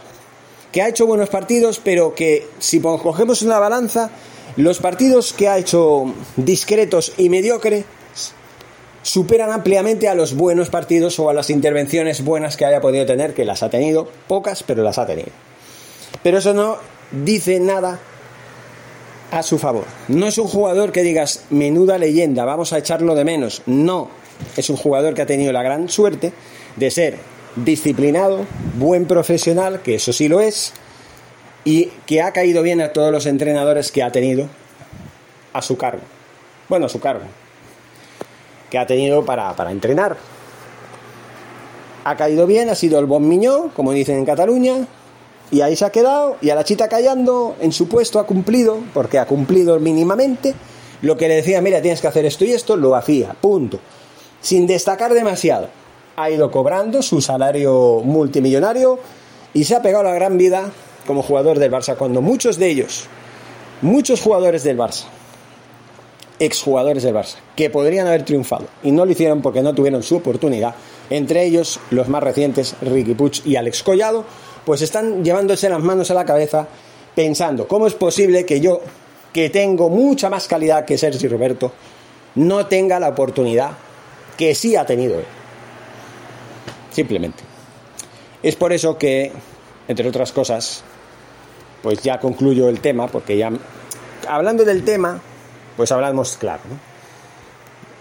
Que 0.71 0.81
ha 0.81 0.89
hecho 0.89 1.05
buenos 1.05 1.29
partidos, 1.29 1.79
pero 1.83 2.13
que 2.15 2.47
si 2.59 2.81
cogemos 2.81 3.41
una 3.41 3.59
balanza 3.59 4.11
Los 4.57 4.79
partidos 4.79 5.33
que 5.33 5.49
ha 5.49 5.57
hecho 5.57 6.13
discretos 6.37 7.13
y 7.17 7.29
mediocres 7.29 7.83
superan 9.01 9.51
ampliamente 9.51 10.07
a 10.07 10.15
los 10.15 10.33
buenos 10.33 10.69
partidos 10.69 11.19
o 11.19 11.29
a 11.29 11.33
las 11.33 11.49
intervenciones 11.49 12.23
buenas 12.23 12.55
que 12.55 12.65
haya 12.65 12.81
podido 12.81 13.05
tener, 13.05 13.33
que 13.33 13.45
las 13.45 13.63
ha 13.63 13.69
tenido, 13.69 14.07
pocas, 14.27 14.63
pero 14.63 14.81
las 14.81 14.97
ha 14.97 15.05
tenido. 15.05 15.29
Pero 16.23 16.37
eso 16.37 16.53
no 16.53 16.77
dice 17.11 17.59
nada 17.59 17.99
a 19.31 19.43
su 19.43 19.59
favor. 19.59 19.85
No 20.07 20.25
es 20.25 20.37
un 20.37 20.47
jugador 20.47 20.91
que 20.91 21.03
digas, 21.03 21.43
menuda 21.49 21.97
leyenda, 21.97 22.45
vamos 22.45 22.71
a 22.71 22.77
echarlo 22.77 23.13
de 23.13 23.25
menos. 23.25 23.61
No, 23.65 24.09
es 24.55 24.69
un 24.69 24.77
jugador 24.77 25.13
que 25.13 25.21
ha 25.21 25.27
tenido 25.27 25.51
la 25.51 25.63
gran 25.63 25.89
suerte 25.89 26.31
de 26.77 26.91
ser 26.91 27.17
disciplinado, 27.57 28.45
buen 28.77 29.05
profesional, 29.05 29.81
que 29.81 29.95
eso 29.95 30.13
sí 30.13 30.27
lo 30.27 30.39
es, 30.39 30.73
y 31.65 31.87
que 32.05 32.21
ha 32.21 32.31
caído 32.31 32.61
bien 32.61 32.79
a 32.79 32.93
todos 32.93 33.11
los 33.11 33.25
entrenadores 33.25 33.91
que 33.91 34.03
ha 34.03 34.11
tenido 34.11 34.47
a 35.51 35.61
su 35.61 35.75
cargo. 35.75 36.03
Bueno, 36.69 36.85
a 36.85 36.89
su 36.89 36.99
cargo. 36.99 37.25
Que 38.69 38.77
ha 38.77 38.85
tenido 38.85 39.25
para, 39.25 39.53
para 39.55 39.71
entrenar. 39.71 40.15
Ha 42.03 42.15
caído 42.15 42.45
bien, 42.45 42.69
ha 42.69 42.75
sido 42.75 42.99
el 42.99 43.07
bon 43.07 43.27
miñó, 43.27 43.71
como 43.75 43.91
dicen 43.91 44.19
en 44.19 44.25
Cataluña, 44.25 44.87
y 45.49 45.61
ahí 45.61 45.75
se 45.75 45.85
ha 45.85 45.89
quedado, 45.89 46.37
y 46.39 46.51
a 46.51 46.55
la 46.55 46.63
chita 46.63 46.87
callando, 46.87 47.55
en 47.59 47.71
su 47.71 47.87
puesto 47.87 48.19
ha 48.19 48.27
cumplido, 48.27 48.79
porque 48.93 49.17
ha 49.17 49.25
cumplido 49.25 49.79
mínimamente, 49.79 50.53
lo 51.01 51.17
que 51.17 51.27
le 51.27 51.35
decía, 51.35 51.61
mira, 51.61 51.81
tienes 51.81 51.99
que 51.99 52.07
hacer 52.07 52.25
esto 52.25 52.45
y 52.45 52.51
esto, 52.51 52.77
lo 52.77 52.95
hacía, 52.95 53.35
punto. 53.41 53.79
Sin 54.39 54.67
destacar 54.67 55.13
demasiado. 55.13 55.69
Ha 56.15 56.29
ido 56.29 56.51
cobrando 56.51 57.01
su 57.01 57.21
salario 57.21 58.01
multimillonario 58.03 58.99
y 59.53 59.63
se 59.63 59.75
ha 59.75 59.81
pegado 59.81 60.03
la 60.03 60.13
gran 60.13 60.37
vida 60.37 60.71
como 61.05 61.21
jugador 61.21 61.59
del 61.59 61.71
Barça, 61.71 61.95
cuando 61.95 62.21
muchos 62.21 62.57
de 62.57 62.69
ellos, 62.69 63.05
muchos 63.81 64.21
jugadores 64.21 64.63
del 64.63 64.77
Barça, 64.77 65.05
exjugadores 66.39 67.03
del 67.03 67.15
Barça, 67.15 67.35
que 67.55 67.69
podrían 67.69 68.07
haber 68.07 68.23
triunfado 68.25 68.67
y 68.83 68.91
no 68.91 69.05
lo 69.05 69.11
hicieron 69.11 69.41
porque 69.41 69.61
no 69.61 69.73
tuvieron 69.73 70.03
su 70.03 70.17
oportunidad, 70.17 70.75
entre 71.09 71.43
ellos 71.45 71.79
los 71.91 72.07
más 72.09 72.23
recientes, 72.23 72.75
Ricky 72.81 73.13
Puig 73.13 73.41
y 73.45 73.55
Alex 73.55 73.83
Collado, 73.83 74.25
pues 74.65 74.81
están 74.81 75.23
llevándose 75.23 75.69
las 75.69 75.81
manos 75.81 76.11
a 76.11 76.15
la 76.15 76.25
cabeza 76.25 76.67
pensando, 77.13 77.67
¿cómo 77.67 77.87
es 77.87 77.93
posible 77.93 78.45
que 78.45 78.59
yo, 78.59 78.81
que 79.31 79.49
tengo 79.49 79.89
mucha 79.89 80.29
más 80.29 80.47
calidad 80.47 80.85
que 80.85 80.97
Sergio 80.97 81.29
Roberto, 81.29 81.71
no 82.35 82.65
tenga 82.65 82.99
la 82.99 83.09
oportunidad 83.09 83.71
que 84.37 84.55
sí 84.55 84.75
ha 84.75 84.85
tenido 84.85 85.19
él? 85.19 85.25
Simplemente. 86.91 87.43
Es 88.41 88.55
por 88.55 88.73
eso 88.73 88.97
que, 88.97 89.31
entre 89.87 90.07
otras 90.07 90.31
cosas, 90.31 90.83
pues 91.85 92.01
ya 92.01 92.19
concluyo 92.19 92.67
el 92.67 92.79
tema, 92.79 93.05
porque 93.05 93.37
ya, 93.37 93.51
hablando 94.27 94.65
del 94.65 94.83
tema, 94.83 95.21
pues 95.77 95.91
hablamos 95.91 96.35
claro. 96.35 96.63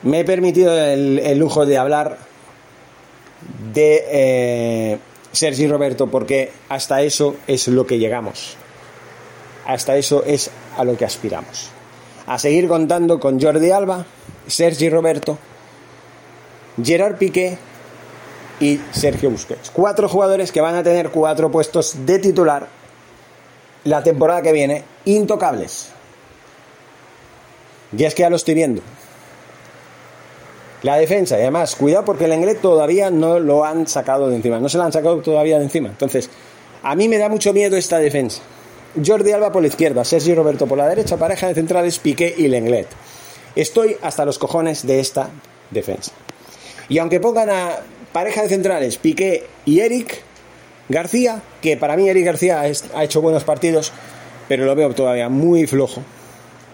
Me 0.05 0.20
he 0.20 0.25
permitido 0.25 0.75
el, 0.75 1.38
lujo 1.38 1.66
de 1.66 1.77
hablar 1.77 2.16
de 3.75 4.05
eh, 4.09 4.99
Sergi 5.33 5.66
Roberto, 5.66 6.07
porque 6.07 6.51
hasta 6.70 7.03
eso 7.03 7.37
es 7.47 7.68
lo 7.68 7.87
que 7.87 7.99
llegamos. 7.99 8.57
Hasta 9.66 9.99
eso 9.99 10.25
es 10.25 10.51
a 10.79 10.85
lo 10.85 10.97
que 10.97 11.05
aspiramos. 11.05 11.68
A 12.27 12.38
seguir 12.38 12.68
contando 12.68 13.20
con 13.20 13.38
Jordi 13.38 13.70
Alba, 13.70 14.07
Sergi 14.47 14.88
Roberto, 14.88 15.37
Gerard 16.83 17.18
Piqué 17.18 17.59
y 18.61 18.81
Sergio 18.92 19.29
Busquets. 19.29 19.70
Cuatro 19.70 20.09
jugadores 20.09 20.53
que 20.53 20.62
van 20.62 20.75
a 20.75 20.83
tener 20.83 21.11
cuatro 21.11 21.51
puestos 21.51 22.07
de 22.07 22.18
titular 22.18 22.84
la 23.85 24.03
temporada 24.03 24.42
que 24.42 24.53
viene, 24.53 24.85
intocables. 25.05 25.90
Ya 27.92 28.09
es 28.09 28.14
que 28.14 28.23
ya 28.23 28.31
lo 28.31 28.37
estoy 28.37 28.55
viendo. 28.55 28.83
La 30.83 30.97
defensa, 30.97 31.38
y 31.38 31.42
además, 31.42 31.77
cuidado 31.77 32.05
porque 32.05 32.27
el 32.27 32.35
inglés 32.35 32.61
todavía 32.61 33.11
no 33.11 33.38
lo 33.38 33.64
han 33.64 33.87
sacado 33.87 34.29
de 34.29 34.37
encima, 34.37 34.61
no 34.61 34.68
se 34.68 34.77
lo 34.77 34.85
han 34.85 34.92
sacado 34.92 35.23
todavía 35.23 35.59
de 35.59 35.64
encima. 35.64 35.88
Entonces, 35.88 36.29
a 36.83 36.94
mí 36.94 37.09
me 37.09 37.16
da 37.16 37.29
mucho 37.31 37.55
miedo 37.55 37.77
esta 37.77 37.99
defensa. 37.99 38.42
Jordi 39.05 39.33
Alba 39.33 39.51
por 39.51 39.62
la 39.62 39.68
izquierda, 39.68 40.05
Sergio 40.05 40.35
Roberto 40.35 40.66
por 40.66 40.77
la 40.79 40.88
derecha, 40.88 41.16
pareja 41.16 41.49
de 41.49 41.55
centrales 41.55 41.99
Piqué 41.99 42.35
y 42.37 42.49
Lenglet. 42.49 42.88
Estoy 43.57 43.97
hasta 44.03 44.25
los 44.25 44.38
cojones 44.38 44.87
de 44.87 45.01
esta 45.01 45.31
defensa. 45.70 46.12
Y 46.88 46.99
aunque 46.99 47.18
pongan 47.18 47.51
a 47.51 47.79
pareja 48.12 48.42
de 48.42 48.49
centrales 48.49 48.99
Piqué 48.99 49.47
y 49.64 49.81
Eric 49.81 50.23
García, 50.88 51.40
que 51.62 51.77
para 51.77 51.97
mí 51.97 52.09
Eric 52.09 52.27
García 52.27 52.61
ha 52.61 53.05
hecho 53.05 53.23
buenos 53.23 53.44
partidos, 53.44 53.92
pero 54.49 54.64
lo 54.66 54.75
veo 54.75 54.94
todavía 54.94 55.29
muy 55.29 55.66
flojo. 55.66 56.03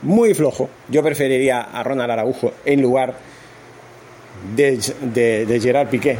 Muy 0.02 0.34
flojo. 0.34 0.68
Yo 0.88 1.02
preferiría 1.02 1.60
a 1.60 1.82
Ronald 1.82 2.10
Araujo 2.10 2.52
en 2.64 2.80
lugar 2.82 3.14
de, 4.56 5.60
Gerard 5.62 5.88
Piqué. 5.88 6.16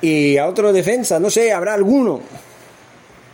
Y 0.00 0.36
a 0.36 0.48
otro 0.48 0.72
defensa, 0.72 1.20
no 1.20 1.30
sé, 1.30 1.52
habrá 1.52 1.74
alguno. 1.74 2.20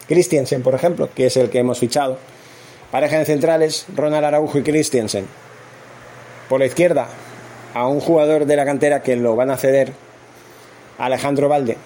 Christiansen, 0.06 0.62
por 0.62 0.74
ejemplo, 0.74 1.08
que 1.14 1.26
es 1.26 1.36
el 1.36 1.50
que 1.50 1.58
hemos 1.58 1.78
fichado. 1.78 2.18
Pareja 2.90 3.18
de 3.18 3.24
centrales, 3.24 3.86
Ronald 3.94 4.24
Araujo 4.24 4.58
y 4.58 4.62
Christiansen. 4.62 5.26
Por 6.48 6.60
la 6.60 6.66
izquierda, 6.66 7.08
a 7.74 7.86
un 7.86 8.00
jugador 8.00 8.46
de 8.46 8.56
la 8.56 8.64
cantera 8.64 9.02
que 9.02 9.16
lo 9.16 9.36
van 9.36 9.50
a 9.50 9.56
ceder, 9.56 9.92
Alejandro 10.98 11.48
Valde. 11.48 11.76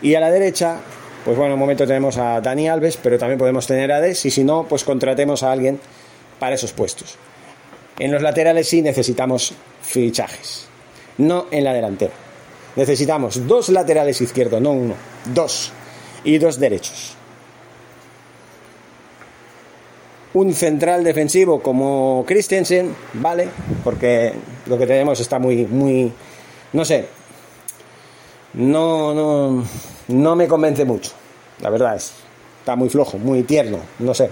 Y 0.00 0.14
a 0.14 0.20
la 0.20 0.30
derecha, 0.30 0.76
pues 1.24 1.36
bueno, 1.36 1.48
en 1.48 1.54
un 1.54 1.60
momento 1.60 1.86
tenemos 1.86 2.16
a 2.18 2.40
Dani 2.40 2.68
Alves, 2.68 2.98
pero 3.02 3.18
también 3.18 3.38
podemos 3.38 3.66
tener 3.66 3.90
a 3.92 4.00
Des, 4.00 4.24
y 4.24 4.30
si 4.30 4.44
no, 4.44 4.66
pues 4.68 4.84
contratemos 4.84 5.42
a 5.42 5.52
alguien 5.52 5.80
para 6.38 6.54
esos 6.54 6.72
puestos. 6.72 7.16
En 7.98 8.12
los 8.12 8.22
laterales 8.22 8.68
sí 8.68 8.80
necesitamos 8.80 9.54
fichajes, 9.82 10.68
no 11.18 11.46
en 11.50 11.64
la 11.64 11.72
delantera. 11.72 12.12
Necesitamos 12.76 13.48
dos 13.48 13.70
laterales 13.70 14.20
izquierdos, 14.20 14.60
no 14.60 14.70
uno, 14.70 14.94
dos, 15.34 15.72
y 16.24 16.38
dos 16.38 16.58
derechos. 16.58 17.14
Un 20.34 20.52
central 20.54 21.02
defensivo 21.02 21.60
como 21.60 22.24
Christensen, 22.26 22.94
vale, 23.14 23.48
porque 23.82 24.32
lo 24.66 24.78
que 24.78 24.86
tenemos 24.86 25.18
está 25.20 25.38
muy, 25.38 25.64
muy, 25.66 26.12
no 26.72 26.84
sé, 26.84 27.06
no, 28.58 29.14
no, 29.14 29.64
no 30.08 30.36
me 30.36 30.46
convence 30.46 30.84
mucho. 30.84 31.12
La 31.60 31.70
verdad 31.70 31.96
es, 31.96 32.12
está 32.60 32.76
muy 32.76 32.88
flojo, 32.88 33.18
muy 33.18 33.42
tierno, 33.42 33.78
no 33.98 34.14
sé, 34.14 34.30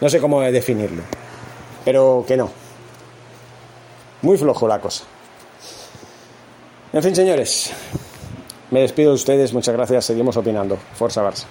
no 0.00 0.10
sé 0.10 0.20
cómo 0.20 0.40
definirlo, 0.40 1.02
pero 1.84 2.24
que 2.26 2.36
no. 2.36 2.50
Muy 4.22 4.36
flojo 4.36 4.68
la 4.68 4.80
cosa. 4.80 5.04
En 6.92 7.02
fin, 7.02 7.14
señores, 7.14 7.72
me 8.70 8.80
despido 8.80 9.10
de 9.10 9.14
ustedes. 9.14 9.52
Muchas 9.54 9.74
gracias. 9.74 10.04
Seguimos 10.04 10.36
opinando. 10.36 10.76
Forza 10.94 11.22
Barça. 11.22 11.46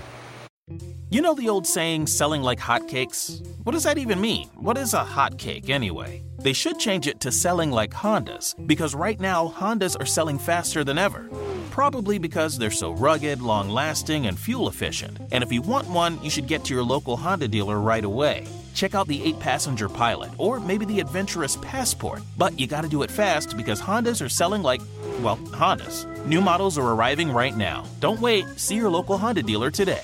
You 1.10 1.22
know 1.22 1.34
the 1.34 1.50
old 1.50 1.66
saying, 1.66 2.08
selling 2.08 2.44
like 2.44 2.60
hotcakes? 2.60 3.46
What 3.64 3.72
does 3.72 3.84
that 3.84 3.98
even 3.98 4.22
mean? 4.22 4.48
What 4.56 4.78
is 4.78 4.94
a 4.94 5.04
hotcake 5.04 5.70
anyway? 5.70 6.22
They 6.38 6.54
should 6.54 6.80
change 6.80 7.08
it 7.08 7.20
to 7.22 7.32
selling 7.32 7.72
like 7.72 7.92
Hondas, 7.92 8.56
because 8.68 8.94
right 8.94 9.20
now 9.20 9.50
Hondas 9.50 10.00
are 10.00 10.06
selling 10.06 10.38
faster 10.38 10.84
than 10.84 10.98
ever. 10.98 11.30
Probably 11.72 12.20
because 12.20 12.58
they're 12.58 12.72
so 12.72 12.92
rugged, 12.92 13.42
long 13.42 13.70
lasting, 13.70 14.28
and 14.28 14.38
fuel 14.38 14.68
efficient. 14.68 15.18
And 15.32 15.44
if 15.44 15.52
you 15.52 15.62
want 15.62 15.88
one, 15.88 16.22
you 16.24 16.30
should 16.30 16.48
get 16.48 16.64
to 16.66 16.74
your 16.74 16.84
local 16.84 17.18
Honda 17.18 17.48
dealer 17.48 17.80
right 17.80 18.04
away. 18.04 18.46
Check 18.76 18.96
out 18.96 19.08
the 19.08 19.24
8 19.24 19.40
passenger 19.40 19.90
pilot 19.90 20.32
or 20.38 20.60
maybe 20.60 20.86
the 20.86 21.00
adventurous 21.00 21.58
passport. 21.58 22.22
But 22.38 22.60
you 22.60 22.68
gotta 22.68 22.88
do 22.88 23.02
it 23.02 23.12
fast 23.12 23.58
because 23.58 23.82
Hondas 23.82 24.24
are 24.24 24.30
selling 24.30 24.62
like, 24.62 24.82
well, 25.22 25.38
Hondas. 25.38 26.06
New 26.26 26.40
models 26.40 26.78
are 26.78 26.94
arriving 26.94 27.32
right 27.32 27.58
now. 27.58 27.84
Don't 28.00 28.22
wait, 28.22 28.46
see 28.58 28.76
your 28.76 28.90
local 28.90 29.18
Honda 29.18 29.42
dealer 29.44 29.72
today. 29.72 30.04